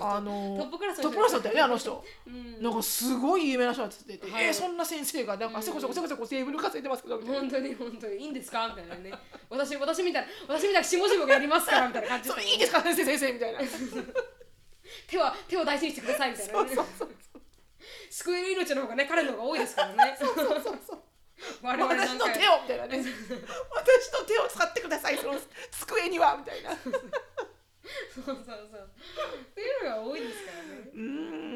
[0.00, 1.02] あのトップクラスの人。
[1.02, 2.62] トップクラスだったよねあの人、うん。
[2.62, 4.46] なんかすごい有名な人だって言ってて、はい。
[4.46, 7.40] えーそんな先生がなんかうんせこせこせこせこテーブル稼いでますけどみたいな。
[7.40, 8.16] 本当に本当に。
[8.16, 8.68] いいんですか？
[8.68, 9.12] みたいなね。
[9.50, 11.80] 私私みたいな私みたいな下々がやりますか？
[11.80, 12.80] らみたいな感じそれいいですか？
[12.82, 13.60] 先生先生みたいな。
[15.08, 17.08] 手は手を大事にしてくださいみたいな、ね、そうそう
[18.10, 20.16] 救える命の方がね彼の方が多いですからね。
[20.20, 21.02] そうそうそう
[21.62, 22.24] 我々なんか。
[22.24, 22.98] 私の手をみたいなね。
[23.74, 26.70] 私の手を使ってくださいその机にはみたいな。
[26.72, 26.76] う
[28.14, 28.90] そうそうそう。
[29.50, 30.90] っていうのが多いですからね。
[30.94, 31.51] ーん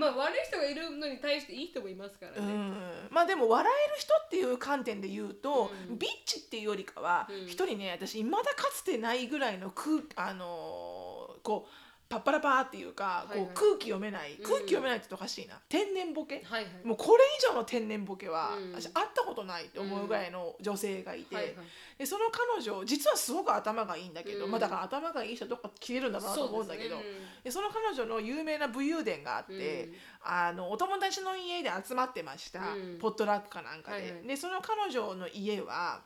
[0.00, 2.74] まあ悪い人がいるのに対していい人もいますからうね、ん。
[3.10, 5.98] まあでも笑える人っていう観点で言うと、うん。
[5.98, 7.46] ビッチっていうよりかはうん。
[7.46, 13.46] 一、人ね私未だかつてないぐらいの空あのーこうパッパラパーっていうか、はいはい。
[13.46, 14.44] こう空気読めないうん。
[14.44, 15.60] 空気読めないって言うとおかしいな。
[15.68, 16.86] 天然ボケ、はいはい。
[16.86, 18.72] もうこれ以上の天然ボケは、うん。
[18.72, 21.54] 私会ったことないと思うぐらいの女性がいて、はいはい。
[21.98, 24.50] でその彼女実はすごく頭がいいんだけど、うん。
[24.50, 27.26] まあだから頭がいい人どっか消えるんだなと思うんだけどそうですね。
[27.44, 29.94] でその彼女の有名な武勇伝があって、うん。
[30.24, 32.98] あのお友達の家で集まってました、うん。
[32.98, 34.26] ポットラックかなんかで、はいはい。
[34.26, 36.00] でその彼女の家は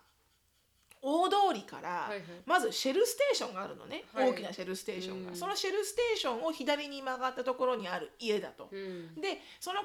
[1.05, 2.11] 大通りから、
[2.47, 4.31] まずシェルステーションがあるのね、はい。
[4.31, 5.37] 大きなシェルステーションが、うん。
[5.37, 9.21] そのシェルステーションを左に曲がったところにある家だと、うん。
[9.21, 9.81] でその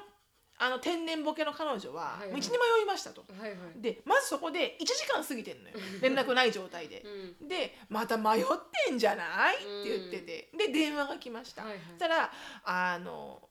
[0.62, 2.38] あの天然ボケの彼女は道に迷
[2.82, 3.80] いましたと、はいはい。
[3.80, 5.76] でまずそこで1時間過ぎてんのよ。
[6.00, 7.02] 連絡ない状態で。
[7.40, 7.48] うん。
[7.48, 8.44] でまた迷っ
[8.86, 9.56] てんじゃない？
[9.56, 11.80] って言ってて、で電話が来ました、はいはい。
[11.88, 12.32] そしたら
[12.64, 13.48] あの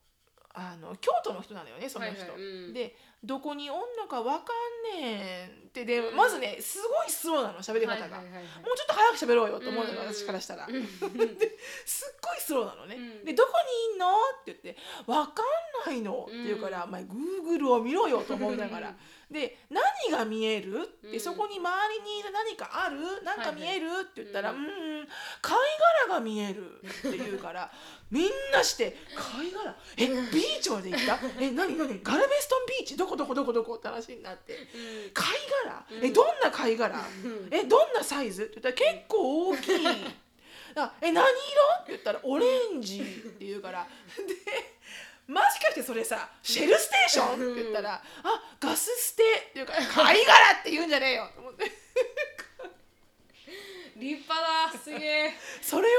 [0.53, 2.41] あの京都の人なのよねその人、はいはい。
[2.41, 2.74] うん。
[2.74, 4.53] でどこにおんのかわか
[4.95, 5.84] んねんって。
[5.86, 6.15] で、うん。
[6.15, 8.43] まずねすごいスローなの喋り方が、はいはいはいはい。
[8.65, 10.13] もうちょっと早く喋ろうよと思うのよ、うん。
[10.13, 10.88] 私からしたら、うん。
[11.86, 13.26] すっごいスローなのね、うん。
[13.26, 13.51] でどこ
[13.89, 14.07] にいんの
[14.41, 16.89] って言って「わかんないの」って言うから「うん。
[16.89, 18.95] お前グーグルを見ろよ」と思いながら。
[19.30, 21.20] で「何が見える?」って、うん。
[21.20, 23.22] そこに周りに何かある？
[23.24, 25.07] 何か見える?」って言ったら「ううんん、
[25.41, 25.57] 貝
[26.07, 27.72] 殻が見える」って言うから
[28.12, 29.76] みんなして「貝殻。
[29.97, 31.20] えビーチまで行った？
[31.39, 32.01] え何何？
[32.03, 32.97] ガルベストンビーチ？
[32.97, 34.53] どこどこどこどこ?」って話になって。
[34.55, 34.57] う
[35.07, 35.26] ん「貝
[35.64, 35.86] 殻？
[35.91, 36.95] うんえどんな貝殻？
[36.97, 37.47] うん。
[37.51, 39.88] えどんなサイズ?」って言ったら結構大きい。
[40.76, 41.32] あえ何色？
[41.84, 43.03] って言ったら「オレンジ」っ
[43.39, 43.88] て言うから。
[44.18, 44.34] で
[45.28, 47.93] 「もしかしてそれさシェルステーション?」って言ったら
[48.24, 51.66] 「あガス捨て」って言うから「貝殻って言うんじゃねえよ」と思って
[54.00, 55.34] 立派だすげえ。
[55.62, 55.89] それをね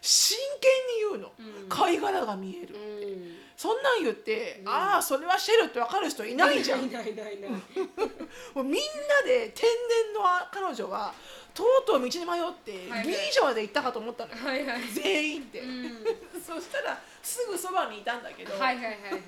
[0.00, 1.68] 真剣に言うの、うん。
[1.68, 3.38] 貝殻が見える、うん。
[3.56, 4.68] そんなん言って、うん。
[4.68, 6.84] ああそれはシェルって分かる人いないじゃん。
[6.84, 7.50] いないいないいない。
[8.54, 8.78] もうみんな
[9.26, 11.14] で天然の彼女は
[11.54, 13.06] とうとう道に迷って、はいはい。
[13.06, 14.82] ビーチまで行ったかと思ったのよ、はいはい。
[14.92, 16.04] 全員って、うん。
[16.40, 19.22] そしたらすぐそばにいたんだけど、はいはいはいはい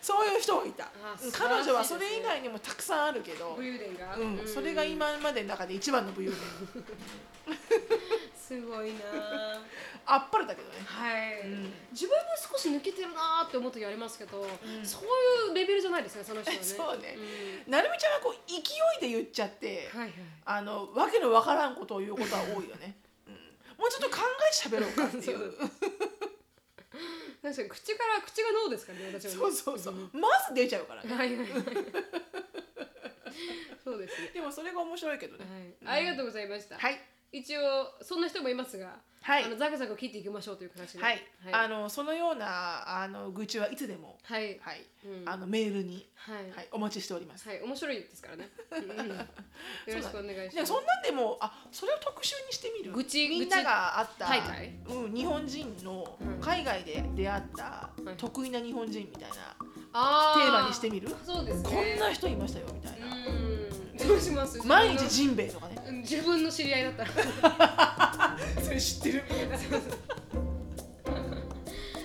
[0.00, 0.88] そういう人がいた。
[1.32, 4.16] 彼女はそれ以外にもたくさんあるけど、武勇伝が。
[4.16, 6.84] うん、それが今までの中で一番の武勇伝。
[8.50, 8.98] すごいな。
[9.14, 9.60] あ
[10.06, 10.80] あっぱれだけどね。
[10.84, 11.72] はい、うん。
[11.92, 14.84] 自分も少し抜けてるなーって思う時ありますけど、ん。
[14.84, 16.62] そういうレベルじゃないですねその人はね。
[16.64, 17.16] そうね。
[17.68, 17.70] ん。
[17.70, 18.60] なるみちゃんはこう勢い
[19.00, 20.12] で言っちゃって、はいはい。
[20.46, 22.96] あのわけのわからんことを言うことは多いよね、
[23.28, 23.34] うん、
[23.78, 25.54] もうちょっと考えて喋ろうかっていう
[27.42, 29.36] 確かに口から口が脳ですからね私はね。
[29.38, 29.94] そうそうそう。
[30.12, 31.14] まず出ちゃうからね。
[31.14, 31.48] はいはいはい
[33.82, 34.28] そうですね。
[34.34, 35.44] でもそれが面白いけどね。
[35.84, 37.00] はい、ありがとうございました、はい
[37.32, 37.60] 一応
[38.02, 39.44] そんな人もいますが、はい。
[39.44, 41.02] あのザクザク切っていきましょうという形で。
[41.02, 41.54] はい、はい。
[41.54, 44.58] あのそのようなあの愚痴はいつでもはい。
[44.60, 45.28] はい、うん。
[45.28, 46.50] あのメールに、はい。
[46.50, 47.48] はい、お待ちしております。
[47.48, 47.60] はい。
[47.62, 49.08] 面白いですからね、うんうん。
[49.14, 49.24] よ
[49.86, 50.54] ろしくお願いします。
[50.56, 52.92] でもそんなんでもあそれを特集にしてみる？
[52.92, 54.74] 愚痴みんながあった大会？
[54.88, 58.16] うん、日本人のうん海外で出会ったい。
[58.16, 59.36] 得意な日本人みたいな
[59.92, 61.68] あテーマにしてみる、そうですね。
[61.68, 63.96] こんな人いましたよみたいな、うん。
[63.96, 64.66] どうします？
[64.66, 65.74] 毎日ジンベエとかね。
[65.74, 67.04] うん自分の知り合いだった。
[67.04, 69.24] ら それ知ってる？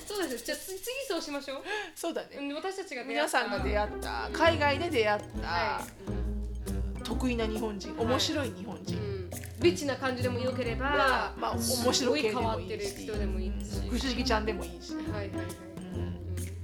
[0.06, 0.46] そうです。
[0.46, 0.78] じゃあつ次
[1.08, 1.62] そうしましょう。
[1.96, 2.38] そうだね。
[2.40, 4.30] うん私たちが皆さんが出会った。
[4.34, 7.04] 海外で出会った、はい。
[7.04, 7.96] 得意な日本人。
[7.98, 9.30] 面白い日本人、うん。
[9.62, 15.30] リッチな感じでもよければ、まあ、まあ面白い変もわってる人でもいいし、不思議ちゃんでもいいし、はいはいはい、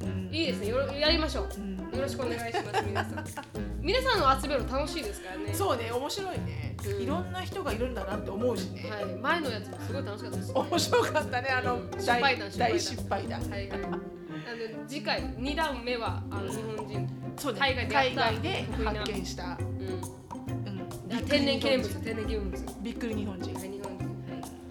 [0.01, 0.29] うん。
[0.33, 0.67] いいですね。
[0.67, 1.77] よろやりましょう、うん。
[1.77, 5.53] よろしくお願いします皆さん皆さんの集めるの楽しいですからね。
[5.53, 7.01] そうね面白いね、うん。
[7.01, 9.05] いろんな人がいるんだなって思うしね、はい。
[9.15, 13.71] 前のやつもすごい楽しかったです面白かったねあの失大失敗だはいはい。
[13.71, 19.87] あの次回二段目はあの日本人そうね海外海外で発見した、うん。
[19.87, 22.65] うん、あ天然記念物天然記念物。
[22.81, 23.53] びっくり日本人。
[23.53, 23.90] はい日本人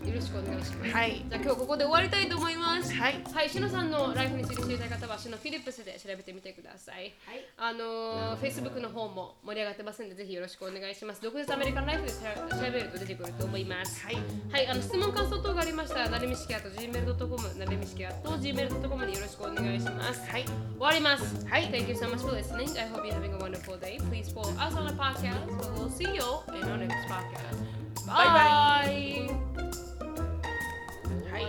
[0.05, 7.14] よろしくお願いしますはいじゃあ今日ここで終わりたいと思いますはいはい、しのさんのライフについて知りたい方は、しのフィリップスで調べてみてください。
[7.25, 11.22] はいあのー、Facebook の方も盛り上がってますんで、ぜひよろしくお願いします。
[11.22, 12.18] 独立アメリカンライフで調
[12.61, 14.04] べると出てくると思います。
[14.04, 14.16] はい
[14.53, 20.30] はい、あの質問感想等がありましたら、なれみしきあと gmail.com、なれみしきあと gmail.com によろしくお願いします。
[20.30, 21.46] はい終わります。
[21.46, 22.68] はい、Thank you so much for listening.
[22.79, 23.99] I hope you're having a wonderful day.
[24.11, 25.46] Please follow us on the podcast.
[25.75, 26.22] We'll see you
[26.57, 27.79] in our next podcast.
[28.07, 29.30] バイバイ。
[31.30, 31.49] はい。